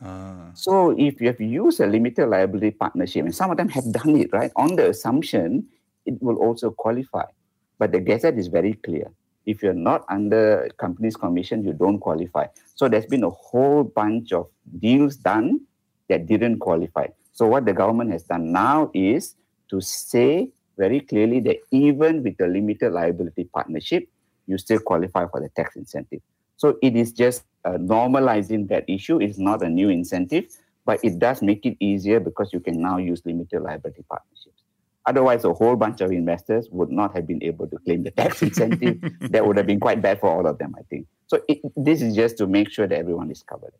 Ah. 0.00 0.50
So 0.54 0.94
if 0.96 1.20
you 1.20 1.26
have 1.28 1.40
used 1.40 1.80
a 1.80 1.86
limited 1.86 2.26
liability 2.26 2.70
partnership, 2.70 3.24
and 3.24 3.34
some 3.34 3.50
of 3.50 3.56
them 3.56 3.68
have 3.68 3.90
done 3.92 4.16
it, 4.16 4.30
right, 4.32 4.52
on 4.56 4.76
the 4.76 4.90
assumption 4.90 5.66
it 6.06 6.20
will 6.22 6.36
also 6.36 6.70
qualify. 6.70 7.24
But 7.78 7.92
the 7.92 8.00
Gazette 8.00 8.38
is 8.38 8.46
very 8.46 8.74
clear. 8.74 9.10
If 9.46 9.62
you're 9.62 9.74
not 9.74 10.04
under 10.08 10.68
companies 10.78 11.16
commission, 11.16 11.64
you 11.64 11.72
don't 11.72 11.98
qualify. 11.98 12.46
So 12.76 12.88
there's 12.88 13.06
been 13.06 13.24
a 13.24 13.30
whole 13.30 13.84
bunch 13.84 14.32
of 14.32 14.48
deals 14.78 15.16
done 15.16 15.60
that 16.08 16.26
didn't 16.26 16.60
qualify. 16.60 17.08
So 17.32 17.46
what 17.46 17.66
the 17.66 17.72
government 17.72 18.12
has 18.12 18.22
done 18.22 18.52
now 18.52 18.90
is 18.94 19.34
to 19.70 19.80
say 19.80 20.50
very 20.76 21.00
clearly 21.00 21.40
that 21.40 21.58
even 21.70 22.22
with 22.22 22.36
the 22.36 22.46
limited 22.46 22.92
liability 22.92 23.44
partnership, 23.44 24.08
you 24.46 24.58
still 24.58 24.78
qualify 24.78 25.26
for 25.28 25.40
the 25.40 25.48
tax 25.50 25.76
incentive. 25.76 26.20
So 26.56 26.78
it 26.82 26.96
is 26.96 27.12
just 27.12 27.44
uh, 27.64 27.72
normalizing 27.72 28.68
that 28.68 28.84
issue. 28.88 29.20
It's 29.20 29.38
not 29.38 29.62
a 29.62 29.68
new 29.68 29.88
incentive, 29.88 30.46
but 30.84 31.00
it 31.02 31.18
does 31.18 31.42
make 31.42 31.64
it 31.66 31.76
easier 31.80 32.20
because 32.20 32.52
you 32.52 32.60
can 32.60 32.80
now 32.80 32.98
use 32.98 33.22
limited 33.24 33.60
liability 33.60 34.04
partnerships. 34.08 34.62
Otherwise, 35.06 35.44
a 35.44 35.52
whole 35.52 35.76
bunch 35.76 36.00
of 36.00 36.10
investors 36.10 36.68
would 36.70 36.90
not 36.90 37.14
have 37.14 37.26
been 37.26 37.42
able 37.42 37.66
to 37.66 37.76
claim 37.78 38.02
the 38.02 38.10
tax 38.10 38.42
incentive. 38.48 38.98
that 39.20 39.46
would 39.46 39.56
have 39.56 39.66
been 39.66 39.80
quite 39.80 40.00
bad 40.00 40.20
for 40.20 40.30
all 40.30 40.46
of 40.46 40.58
them, 40.58 40.74
I 40.78 40.82
think. 40.88 41.06
So 41.26 41.40
it, 41.48 41.60
this 41.76 42.00
is 42.00 42.14
just 42.14 42.38
to 42.38 42.46
make 42.46 42.70
sure 42.70 42.86
that 42.86 42.96
everyone 42.96 43.30
is 43.30 43.42
covered. 43.42 43.72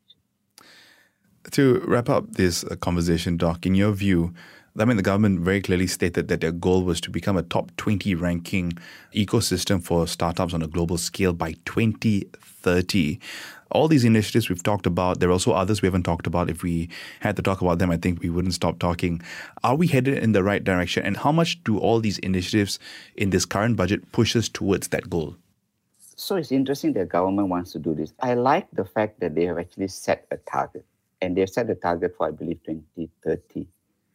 To 1.52 1.80
wrap 1.86 2.08
up 2.08 2.32
this 2.32 2.64
uh, 2.64 2.76
conversation, 2.76 3.36
Doc, 3.36 3.66
in 3.66 3.74
your 3.74 3.92
view, 3.92 4.34
I 4.76 4.84
mean, 4.84 4.96
the 4.96 5.04
government 5.04 5.38
very 5.38 5.60
clearly 5.60 5.86
stated 5.86 6.26
that 6.26 6.40
their 6.40 6.50
goal 6.50 6.82
was 6.82 7.00
to 7.02 7.10
become 7.10 7.36
a 7.36 7.44
top 7.44 7.70
20 7.76 8.12
ranking 8.16 8.72
ecosystem 9.14 9.80
for 9.80 10.08
startups 10.08 10.52
on 10.52 10.62
a 10.62 10.66
global 10.66 10.98
scale 10.98 11.32
by 11.32 11.52
2030. 11.64 13.20
All 13.70 13.86
these 13.86 14.04
initiatives 14.04 14.48
we've 14.48 14.64
talked 14.64 14.86
about, 14.86 15.20
there 15.20 15.28
are 15.28 15.32
also 15.32 15.52
others 15.52 15.80
we 15.80 15.86
haven't 15.86 16.02
talked 16.02 16.26
about. 16.26 16.50
If 16.50 16.64
we 16.64 16.88
had 17.20 17.36
to 17.36 17.42
talk 17.42 17.60
about 17.60 17.78
them, 17.78 17.92
I 17.92 17.96
think 17.96 18.20
we 18.20 18.30
wouldn't 18.30 18.54
stop 18.54 18.80
talking. 18.80 19.22
Are 19.62 19.76
we 19.76 19.86
headed 19.86 20.18
in 20.18 20.32
the 20.32 20.42
right 20.42 20.64
direction? 20.64 21.04
And 21.04 21.18
how 21.18 21.30
much 21.30 21.62
do 21.62 21.78
all 21.78 22.00
these 22.00 22.18
initiatives 22.18 22.80
in 23.14 23.30
this 23.30 23.44
current 23.44 23.76
budget 23.76 24.10
push 24.10 24.34
us 24.34 24.48
towards 24.48 24.88
that 24.88 25.08
goal? 25.08 25.36
So 26.16 26.34
it's 26.34 26.50
interesting 26.50 26.94
that 26.94 27.00
the 27.00 27.06
government 27.06 27.48
wants 27.48 27.70
to 27.72 27.78
do 27.78 27.94
this. 27.94 28.12
I 28.18 28.34
like 28.34 28.66
the 28.72 28.84
fact 28.84 29.20
that 29.20 29.36
they 29.36 29.44
have 29.44 29.58
actually 29.58 29.86
set 29.86 30.26
a 30.32 30.36
target. 30.36 30.84
And 31.22 31.36
they've 31.36 31.48
set 31.48 31.70
a 31.70 31.76
target 31.76 32.16
for, 32.18 32.26
I 32.26 32.32
believe, 32.32 32.58
2030 32.64 33.68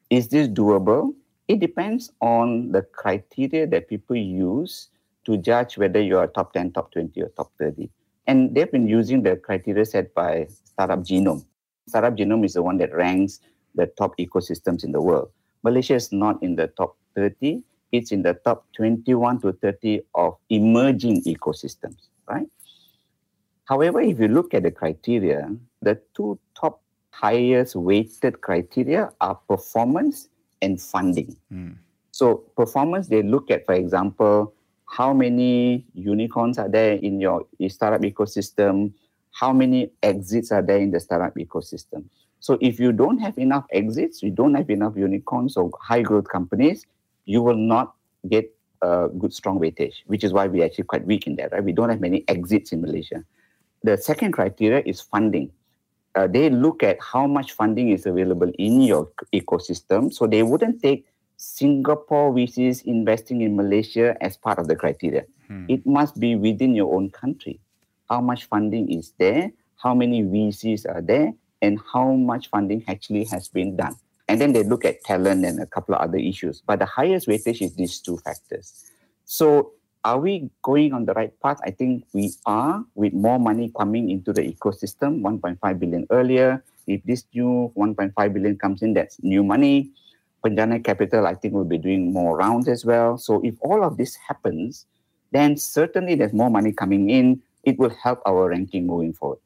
is 0.10 0.28
this 0.28 0.48
doable? 0.48 1.14
It 1.48 1.60
depends 1.60 2.12
on 2.22 2.72
the 2.72 2.82
criteria 2.82 3.68
that 3.68 3.88
people 3.88 4.16
use 4.16 4.90
to 5.26 5.38
judge 5.38 5.78
whether 5.78 6.02
you 6.02 6.18
are 6.18 6.28
top 6.28 6.54
10, 6.54 6.72
top 6.72 6.92
20, 6.92 7.22
or 7.22 7.30
top 7.30 7.52
30. 7.60 7.90
And 8.28 8.54
they've 8.54 8.72
been 8.72 8.88
using 8.88 9.24
the 9.24 9.36
criteria 9.36 9.86
set 9.86 10.14
by 10.14 10.48
Startup 10.64 11.00
Genome. 11.00 11.46
Startup 11.88 12.16
Genome 12.16 12.46
is 12.46 12.54
the 12.54 12.62
one 12.62 12.78
that 12.78 12.94
ranks 12.94 13.40
the 13.76 13.88
top 13.98 14.18
ecosystems 14.18 14.84
in 14.84 14.92
the 14.92 15.02
world. 15.02 15.30
Malaysia 15.64 15.96
is 15.96 16.12
not 16.12 16.42
in 16.42 16.56
the 16.56 16.68
top 16.68 16.96
30, 17.16 17.64
it's 17.92 18.12
in 18.12 18.22
the 18.22 18.36
top 18.46 18.66
21 18.76 19.42
to 19.42 19.52
30 19.54 20.02
of 20.16 20.38
emerging 20.50 21.24
ecosystems, 21.24 22.08
right? 22.28 22.48
However, 23.66 24.02
if 24.02 24.20
you 24.20 24.28
look 24.28 24.54
at 24.54 24.64
the 24.64 24.72
criteria, 24.72 25.50
the 25.82 26.00
two 26.16 26.40
top 26.60 26.82
highest 27.20 27.76
weighted 27.76 28.40
criteria 28.40 29.12
are 29.20 29.36
performance 29.48 30.30
and 30.62 30.80
funding. 30.80 31.36
Mm. 31.52 31.76
So 32.12 32.44
performance, 32.56 33.08
they 33.08 33.24
look 33.24 33.52
at, 33.52 33.66
for 33.66 33.76
example, 33.76 34.54
how 34.86 35.14
many 35.14 35.86
unicorns 35.94 36.58
are 36.58 36.70
there 36.70 36.94
in 36.94 37.20
your 37.20 37.46
startup 37.68 38.02
ecosystem, 38.02 38.94
how 39.32 39.52
many 39.54 39.92
exits 40.02 40.52
are 40.52 40.62
there 40.62 40.80
in 40.80 40.92
the 40.92 41.00
startup 41.00 41.36
ecosystem. 41.36 42.06
So 42.40 42.58
if 42.62 42.80
you 42.80 42.92
don't 42.94 43.20
have 43.20 43.38
enough 43.38 43.66
exits, 43.72 44.24
you 44.24 44.32
don't 44.32 44.56
have 44.56 44.70
enough 44.70 44.96
unicorns 44.96 45.58
or 45.58 45.70
high 45.80 46.02
growth 46.02 46.30
companies, 46.30 46.86
you 47.26 47.42
will 47.42 47.58
not 47.58 47.96
get 48.30 48.50
a 48.82 49.10
good 49.10 49.34
strong 49.34 49.60
weightage, 49.60 49.96
which 50.08 50.24
is 50.24 50.32
why 50.32 50.48
we're 50.48 50.66
actually 50.66 50.86
quite 50.86 51.06
weak 51.06 51.28
in 51.28 51.36
that, 51.36 51.52
right? 51.52 51.64
We 51.64 51.74
don't 51.74 51.90
have 51.90 52.00
many 52.00 52.24
exits 52.30 52.72
in 52.72 52.82
Malaysia. 52.82 53.24
The 53.84 53.98
second 53.98 54.32
criteria 54.32 54.82
is 54.86 55.02
funding 55.02 55.52
uh, 56.20 56.28
they 56.28 56.50
look 56.50 56.84
at 56.84 56.98
how 57.00 57.26
much 57.26 57.54
funding 57.54 57.90
is 57.90 58.06
available 58.06 58.52
in 58.60 58.82
your 58.82 59.10
ecosystem. 59.34 60.14
So 60.14 60.28
they 60.28 60.44
wouldn't 60.44 60.82
take 60.82 61.06
Singapore 61.38 62.34
VCs 62.34 62.84
investing 62.84 63.42
in 63.42 63.56
Malaysia 63.56 64.18
as 64.20 64.36
part 64.36 64.60
of 64.60 64.68
the 64.68 64.76
criteria. 64.76 65.24
Hmm. 65.48 65.66
It 65.70 65.86
must 65.86 66.20
be 66.20 66.36
within 66.36 66.76
your 66.76 66.94
own 66.94 67.10
country. 67.10 67.62
How 68.10 68.20
much 68.20 68.46
funding 68.46 68.92
is 68.92 69.14
there? 69.18 69.52
How 69.78 69.94
many 69.96 70.24
VCs 70.24 70.86
are 70.94 71.02
there? 71.02 71.32
And 71.62 71.80
how 71.94 72.12
much 72.12 72.50
funding 72.50 72.84
actually 72.88 73.24
has 73.26 73.48
been 73.48 73.78
done? 73.78 73.96
And 74.28 74.42
then 74.42 74.52
they 74.52 74.64
look 74.64 74.84
at 74.84 75.02
talent 75.06 75.46
and 75.46 75.62
a 75.62 75.66
couple 75.66 75.96
of 75.96 76.02
other 76.02 76.18
issues. 76.18 76.62
But 76.66 76.80
the 76.80 76.86
highest 76.86 77.28
weightage 77.28 77.62
is 77.62 77.76
these 77.76 78.00
two 78.00 78.18
factors. 78.18 78.92
So 79.24 79.72
are 80.04 80.20
we 80.20 80.50
going 80.62 80.94
on 80.94 81.06
the 81.06 81.14
right 81.14 81.34
path? 81.42 81.60
I 81.64 81.72
think 81.72 82.06
we 82.14 82.32
are 82.46 82.84
with 82.96 83.14
more 83.14 83.40
money 83.40 83.72
coming 83.78 84.10
into 84.10 84.32
the 84.32 84.42
ecosystem, 84.42 85.22
1.5 85.22 85.80
billion 85.80 86.08
earlier. 86.10 86.64
If 86.88 87.04
this 87.04 87.26
new 87.34 87.72
1.5 87.76 88.34
billion 88.34 88.58
comes 88.58 88.82
in, 88.82 88.94
that's 88.94 89.22
new 89.22 89.44
money. 89.44 89.92
Penjana 90.44 90.84
Kapital, 90.84 91.28
I 91.28 91.36
think, 91.36 91.54
will 91.54 91.66
be 91.66 91.78
doing 91.78 92.14
more 92.14 92.38
rounds 92.38 92.68
as 92.68 92.86
well. 92.86 93.18
So 93.18 93.42
if 93.44 93.56
all 93.62 93.84
of 93.84 93.98
this 93.98 94.16
happens, 94.16 94.86
then 95.32 95.58
certainly 95.58 96.16
there's 96.16 96.34
more 96.34 96.50
money 96.50 96.72
coming 96.72 97.10
in. 97.10 97.42
It 97.64 97.78
will 97.78 97.94
help 98.02 98.22
our 98.26 98.50
ranking 98.50 98.88
moving 98.88 99.14
forward. 99.14 99.40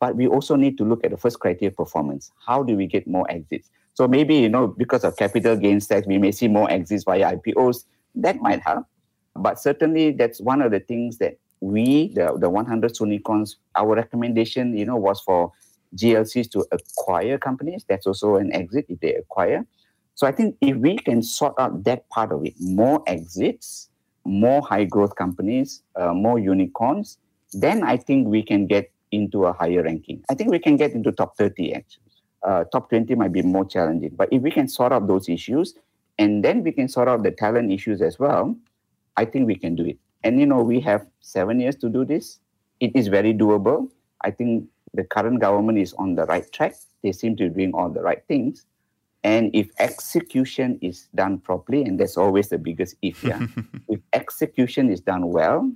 But 0.00 0.16
we 0.16 0.26
also 0.26 0.56
need 0.56 0.78
to 0.78 0.84
look 0.84 1.04
at 1.04 1.10
the 1.10 1.18
first 1.18 1.40
criteria 1.40 1.70
performance. 1.70 2.32
How 2.46 2.62
do 2.62 2.74
we 2.74 2.86
get 2.86 3.06
more 3.06 3.30
exits? 3.30 3.70
So 3.92 4.08
maybe, 4.08 4.36
you 4.36 4.48
know, 4.48 4.66
because 4.66 5.04
of 5.04 5.16
capital 5.18 5.56
gains 5.56 5.86
tax, 5.86 6.06
we 6.06 6.16
may 6.16 6.32
see 6.32 6.48
more 6.48 6.70
exits 6.70 7.04
via 7.04 7.36
IPOs. 7.36 7.84
That 8.14 8.40
might 8.40 8.60
help. 8.62 8.86
But 9.34 9.58
certainly, 9.58 10.12
that's 10.12 10.40
one 10.40 10.62
of 10.62 10.70
the 10.70 10.80
things 10.80 11.18
that 11.18 11.38
we, 11.60 12.08
the, 12.14 12.36
the 12.38 12.50
100 12.50 12.98
unicorns, 12.98 13.56
our 13.76 13.94
recommendation, 13.94 14.76
you 14.76 14.84
know, 14.84 14.96
was 14.96 15.20
for 15.20 15.52
GLCs 15.96 16.50
to 16.52 16.64
acquire 16.72 17.38
companies. 17.38 17.84
That's 17.88 18.06
also 18.06 18.36
an 18.36 18.52
exit 18.52 18.86
if 18.88 19.00
they 19.00 19.14
acquire. 19.14 19.66
So 20.14 20.26
I 20.26 20.32
think 20.32 20.56
if 20.60 20.76
we 20.76 20.96
can 20.96 21.22
sort 21.22 21.54
out 21.58 21.84
that 21.84 22.08
part 22.10 22.32
of 22.32 22.44
it, 22.44 22.54
more 22.60 23.02
exits, 23.06 23.88
more 24.24 24.62
high 24.62 24.84
growth 24.84 25.16
companies, 25.16 25.82
uh, 25.96 26.12
more 26.12 26.38
unicorns, 26.38 27.18
then 27.52 27.82
I 27.82 27.96
think 27.96 28.28
we 28.28 28.42
can 28.42 28.66
get 28.66 28.90
into 29.12 29.46
a 29.46 29.52
higher 29.52 29.82
ranking. 29.82 30.22
I 30.30 30.34
think 30.34 30.50
we 30.50 30.58
can 30.58 30.76
get 30.76 30.92
into 30.92 31.10
top 31.12 31.36
30 31.36 31.74
actually. 31.74 32.02
Uh, 32.42 32.64
top 32.64 32.88
20 32.88 33.14
might 33.16 33.32
be 33.32 33.42
more 33.42 33.64
challenging. 33.64 34.10
But 34.14 34.28
if 34.32 34.42
we 34.42 34.50
can 34.50 34.68
sort 34.68 34.92
out 34.92 35.06
those 35.06 35.28
issues 35.28 35.74
and 36.18 36.44
then 36.44 36.62
we 36.62 36.72
can 36.72 36.88
sort 36.88 37.08
out 37.08 37.22
the 37.22 37.30
talent 37.30 37.72
issues 37.72 38.00
as 38.00 38.18
well, 38.18 38.56
I 39.16 39.24
think 39.24 39.46
we 39.46 39.56
can 39.56 39.74
do 39.74 39.84
it. 39.84 39.98
And 40.22 40.38
you 40.38 40.46
know, 40.46 40.62
we 40.62 40.80
have 40.80 41.06
seven 41.20 41.60
years 41.60 41.76
to 41.76 41.88
do 41.88 42.04
this. 42.04 42.40
It 42.80 42.94
is 42.94 43.08
very 43.08 43.34
doable. 43.34 43.88
I 44.22 44.30
think 44.30 44.66
the 44.94 45.04
current 45.04 45.40
government 45.40 45.78
is 45.78 45.92
on 45.94 46.14
the 46.14 46.24
right 46.26 46.50
track. 46.52 46.74
They 47.02 47.12
seem 47.12 47.36
to 47.36 47.48
be 47.48 47.54
doing 47.54 47.72
all 47.74 47.90
the 47.90 48.02
right 48.02 48.22
things. 48.28 48.66
And 49.22 49.50
if 49.54 49.70
execution 49.78 50.78
is 50.80 51.08
done 51.14 51.38
properly, 51.38 51.82
and 51.82 52.00
that's 52.00 52.16
always 52.16 52.48
the 52.48 52.58
biggest 52.58 52.96
if, 53.02 53.22
yeah. 53.22 53.46
if 53.88 54.00
execution 54.12 54.90
is 54.90 55.00
done 55.00 55.28
well, 55.28 55.70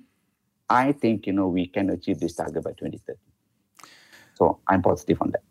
I 0.71 0.93
think 0.93 1.27
you 1.27 1.33
know 1.33 1.49
we 1.49 1.67
can 1.67 1.91
achieve 1.91 2.21
this 2.21 2.35
target 2.35 2.65
by 2.65 2.71
2030. 2.71 3.19
So 4.35 4.61
I'm 4.67 4.83
positive 4.83 5.21
on 5.21 5.33
that. 5.33 5.43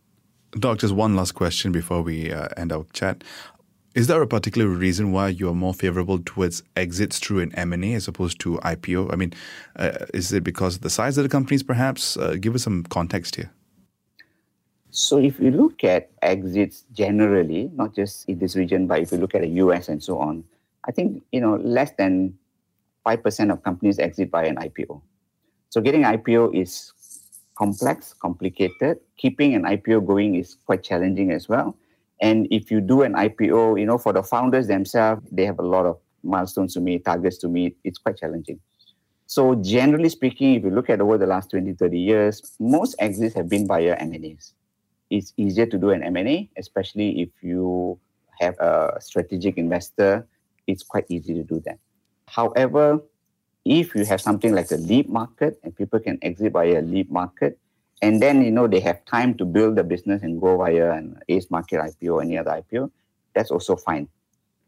Doc, 0.59 0.79
just 0.79 0.93
one 0.93 1.15
last 1.15 1.33
question 1.33 1.71
before 1.71 2.01
we 2.01 2.31
uh, 2.31 2.47
end 2.57 2.71
our 2.71 2.85
chat. 2.93 3.23
Is 3.93 4.07
there 4.07 4.21
a 4.23 4.27
particular 4.27 4.67
reason 4.67 5.11
why 5.11 5.27
you 5.27 5.47
are 5.49 5.53
more 5.53 5.73
favorable 5.73 6.17
towards 6.17 6.63
exits 6.75 7.19
through 7.19 7.41
an 7.41 7.53
M&A 7.53 7.93
as 7.93 8.07
opposed 8.07 8.39
to 8.39 8.57
IPO? 8.57 9.13
I 9.13 9.15
mean, 9.15 9.33
uh, 9.75 10.05
is 10.15 10.33
it 10.33 10.43
because 10.43 10.77
of 10.77 10.81
the 10.81 10.89
size 10.89 11.19
of 11.19 11.23
the 11.23 11.29
companies, 11.29 11.61
perhaps? 11.61 12.17
Uh, 12.17 12.35
give 12.39 12.55
us 12.55 12.63
some 12.63 12.83
context 12.85 13.35
here. 13.35 13.51
So 14.89 15.19
if 15.19 15.39
you 15.39 15.51
look 15.51 15.83
at 15.83 16.09
exits 16.23 16.85
generally, 16.91 17.69
not 17.75 17.93
just 17.93 18.27
in 18.27 18.39
this 18.39 18.55
region, 18.55 18.87
but 18.87 18.99
if 18.99 19.11
you 19.11 19.19
look 19.19 19.35
at 19.35 19.41
the 19.41 19.49
US 19.61 19.89
and 19.89 20.03
so 20.03 20.17
on, 20.17 20.43
I 20.85 20.91
think 20.91 21.23
you 21.31 21.41
know 21.41 21.55
less 21.57 21.91
than 21.97 22.37
five 23.03 23.23
percent 23.23 23.51
of 23.51 23.63
companies 23.63 23.99
exit 23.99 24.29
by 24.29 24.45
an 24.45 24.57
IPO. 24.57 25.01
So 25.69 25.81
getting 25.81 26.03
IPO 26.03 26.55
is 26.55 26.93
complex, 27.55 28.13
complicated. 28.13 28.99
Keeping 29.17 29.55
an 29.55 29.63
IPO 29.63 30.05
going 30.05 30.35
is 30.35 30.57
quite 30.65 30.83
challenging 30.83 31.31
as 31.31 31.49
well. 31.49 31.75
And 32.23 32.47
if 32.49 32.71
you 32.71 32.81
do 32.81 33.03
an 33.03 33.13
IPO, 33.13 33.79
you 33.79 33.85
know, 33.85 33.99
for 33.99 34.13
the 34.13 34.23
founders 34.23 34.67
themselves, 34.67 35.21
they 35.31 35.45
have 35.45 35.59
a 35.59 35.67
lot 35.75 35.85
of 35.85 35.99
milestones 36.23 36.73
to 36.73 36.79
meet, 36.79 37.05
targets 37.05 37.37
to 37.39 37.47
meet. 37.47 37.77
It's 37.83 37.99
quite 37.99 38.17
challenging. 38.17 38.59
So 39.27 39.55
generally 39.55 40.09
speaking, 40.09 40.55
if 40.55 40.63
you 40.63 40.71
look 40.71 40.89
at 40.89 41.01
over 41.01 41.19
the 41.19 41.27
last 41.27 41.51
20, 41.51 41.73
30 41.73 41.99
years, 41.99 42.55
most 42.59 42.95
exits 42.97 43.35
have 43.35 43.47
been 43.49 43.67
via 43.67 43.95
M&As 43.97 44.53
it's 45.13 45.33
easier 45.37 45.67
to 45.67 45.77
do 45.77 45.91
an 45.91 46.03
M&A, 46.03 46.49
especially 46.57 47.21
if 47.21 47.29
you 47.41 47.99
have 48.39 48.57
a 48.59 48.97
strategic 48.99 49.57
investor. 49.57 50.27
It's 50.65 50.83
quite 50.83 51.05
easy 51.09 51.33
to 51.35 51.43
do 51.43 51.61
that. 51.65 51.77
However, 52.27 52.99
if 53.63 53.93
you 53.95 54.05
have 54.05 54.19
something 54.19 54.53
like 54.53 54.71
a 54.71 54.75
LEAP 54.75 55.09
market 55.09 55.59
and 55.63 55.75
people 55.75 55.99
can 55.99 56.17
exit 56.21 56.53
via 56.53 56.79
a 56.79 56.81
LEAP 56.81 57.11
market, 57.11 57.59
and 58.03 58.21
then 58.21 58.43
you 58.43 58.51
know 58.51 58.67
they 58.67 58.79
have 58.79 59.03
time 59.05 59.33
to 59.39 59.45
build 59.45 59.75
the 59.75 59.83
business 59.83 60.21
and 60.21 60.39
go 60.39 60.57
via 60.57 60.91
an 60.91 61.19
ACE 61.29 61.49
market 61.49 61.79
IPO 61.79 62.11
or 62.15 62.21
any 62.21 62.37
other 62.37 62.51
IPO, 62.51 62.91
that's 63.33 63.51
also 63.51 63.75
fine. 63.75 64.07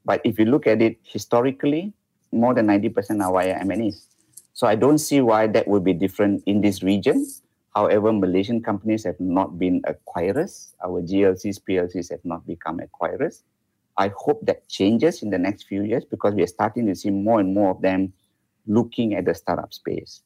But 0.05 0.21
if 0.23 0.39
you 0.39 0.45
look 0.45 0.67
at 0.67 0.81
it 0.81 0.97
historically, 1.03 1.93
more 2.31 2.53
than 2.53 2.67
90% 2.67 3.23
are 3.23 3.31
via 3.31 3.59
M&As. 3.59 4.07
So 4.53 4.67
I 4.67 4.75
don't 4.75 4.99
see 4.99 5.19
why 5.21 5.47
that 5.47 5.67
would 5.67 5.83
be 5.83 5.93
different 5.93 6.43
in 6.45 6.61
this 6.61 6.81
region 6.81 7.25
However, 7.75 8.13
Malaysian 8.13 8.63
companies 8.63 9.03
have 9.03 9.19
not 9.19 9.59
been 9.59 9.81
acquirers. 9.83 10.71
Our 10.81 11.01
GLCs, 11.01 11.59
PLCs 11.67 12.09
have 12.09 12.23
not 12.23 12.47
become 12.47 12.79
acquirers. 12.79 13.43
I 13.97 14.11
hope 14.15 14.45
that 14.45 14.67
changes 14.69 15.21
in 15.21 15.29
the 15.29 15.37
next 15.37 15.63
few 15.63 15.83
years 15.83 16.05
because 16.05 16.33
we 16.33 16.43
are 16.43 16.47
starting 16.47 16.85
to 16.87 16.95
see 16.95 17.09
more 17.09 17.41
and 17.41 17.53
more 17.53 17.71
of 17.71 17.81
them 17.81 18.13
looking 18.65 19.13
at 19.13 19.25
the 19.25 19.35
startup 19.35 19.73
space. 19.73 20.21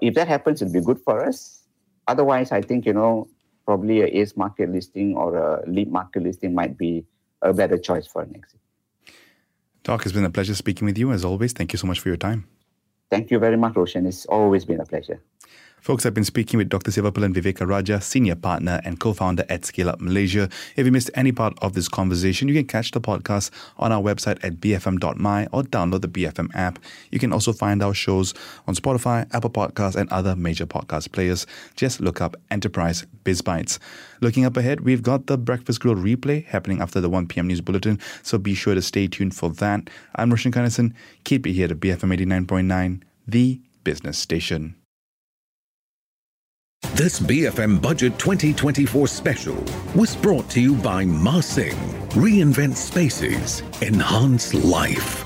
If 0.00 0.14
that 0.14 0.28
happens, 0.28 0.62
it'll 0.62 0.72
be 0.72 0.80
good 0.80 1.00
for 1.00 1.24
us. 1.24 1.61
Otherwise, 2.08 2.52
I 2.52 2.60
think, 2.62 2.86
you 2.86 2.92
know, 2.92 3.28
probably 3.64 4.02
a 4.02 4.06
ACE 4.06 4.36
market 4.36 4.70
listing 4.70 5.16
or 5.16 5.36
a 5.36 5.68
LEAP 5.68 5.88
market 5.88 6.22
listing 6.22 6.54
might 6.54 6.76
be 6.76 7.04
a 7.42 7.52
better 7.52 7.78
choice 7.78 8.06
for 8.06 8.22
an 8.22 8.34
exit. 8.34 8.60
Doc, 9.82 10.04
it's 10.04 10.12
been 10.12 10.24
a 10.24 10.30
pleasure 10.30 10.54
speaking 10.54 10.86
with 10.86 10.98
you 10.98 11.12
as 11.12 11.24
always. 11.24 11.52
Thank 11.52 11.72
you 11.72 11.78
so 11.78 11.86
much 11.86 12.00
for 12.00 12.08
your 12.08 12.16
time. 12.16 12.46
Thank 13.10 13.30
you 13.30 13.38
very 13.38 13.56
much, 13.56 13.76
Roshan. 13.76 14.06
It's 14.06 14.26
always 14.26 14.64
been 14.64 14.80
a 14.80 14.86
pleasure. 14.86 15.20
Folks, 15.82 16.06
I've 16.06 16.14
been 16.14 16.22
speaking 16.22 16.58
with 16.58 16.68
Dr. 16.68 16.92
Sivapalan 16.92 17.34
Vivekarajah, 17.34 18.04
Senior 18.04 18.36
Partner 18.36 18.80
and 18.84 19.00
Co-Founder 19.00 19.44
at 19.48 19.62
ScaleUp 19.62 20.00
Malaysia. 20.00 20.48
If 20.76 20.86
you 20.86 20.92
missed 20.92 21.10
any 21.14 21.32
part 21.32 21.58
of 21.60 21.72
this 21.72 21.88
conversation, 21.88 22.46
you 22.46 22.54
can 22.54 22.68
catch 22.68 22.92
the 22.92 23.00
podcast 23.00 23.50
on 23.78 23.90
our 23.90 24.00
website 24.00 24.38
at 24.44 24.60
bfm.my 24.60 25.48
or 25.50 25.64
download 25.64 26.02
the 26.02 26.08
BFM 26.08 26.54
app. 26.54 26.78
You 27.10 27.18
can 27.18 27.32
also 27.32 27.52
find 27.52 27.82
our 27.82 27.94
shows 27.94 28.32
on 28.68 28.76
Spotify, 28.76 29.26
Apple 29.34 29.50
Podcasts, 29.50 29.96
and 29.96 30.08
other 30.12 30.36
major 30.36 30.66
podcast 30.66 31.10
players. 31.10 31.48
Just 31.74 32.00
look 32.00 32.20
up 32.20 32.36
Enterprise 32.52 33.04
Biz 33.24 33.42
Bytes. 33.42 33.80
Looking 34.20 34.44
up 34.44 34.56
ahead, 34.56 34.82
we've 34.82 35.02
got 35.02 35.26
the 35.26 35.36
Breakfast 35.36 35.80
Grill 35.80 35.96
replay 35.96 36.46
happening 36.46 36.80
after 36.80 37.00
the 37.00 37.08
1 37.08 37.26
p.m. 37.26 37.48
news 37.48 37.60
bulletin, 37.60 37.98
so 38.22 38.38
be 38.38 38.54
sure 38.54 38.76
to 38.76 38.82
stay 38.82 39.08
tuned 39.08 39.34
for 39.34 39.50
that. 39.50 39.90
I'm 40.14 40.30
Roshan 40.30 40.52
Kanesan. 40.52 40.94
Keep 41.24 41.48
it 41.48 41.54
here 41.54 41.66
to 41.66 41.74
BFM 41.74 42.16
89.9, 42.46 43.02
the 43.26 43.60
business 43.82 44.16
station. 44.16 44.76
This 46.90 47.18
BFM 47.20 47.80
Budget 47.80 48.18
2024 48.18 49.08
special 49.08 49.64
was 49.94 50.14
brought 50.14 50.50
to 50.50 50.60
you 50.60 50.74
by 50.74 51.06
Marsing. 51.06 51.74
Reinvent 52.10 52.76
spaces, 52.76 53.62
enhance 53.80 54.52
life. 54.52 55.24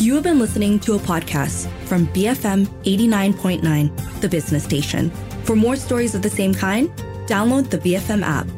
You 0.00 0.14
have 0.14 0.24
been 0.24 0.40
listening 0.40 0.80
to 0.80 0.94
a 0.94 0.98
podcast 0.98 1.70
from 1.84 2.08
BFM 2.08 2.66
89.9, 2.82 4.20
the 4.20 4.28
business 4.28 4.64
station. 4.64 5.10
For 5.44 5.54
more 5.54 5.76
stories 5.76 6.16
of 6.16 6.22
the 6.22 6.30
same 6.30 6.52
kind, 6.52 6.88
download 7.28 7.70
the 7.70 7.78
BFM 7.78 8.22
app. 8.24 8.48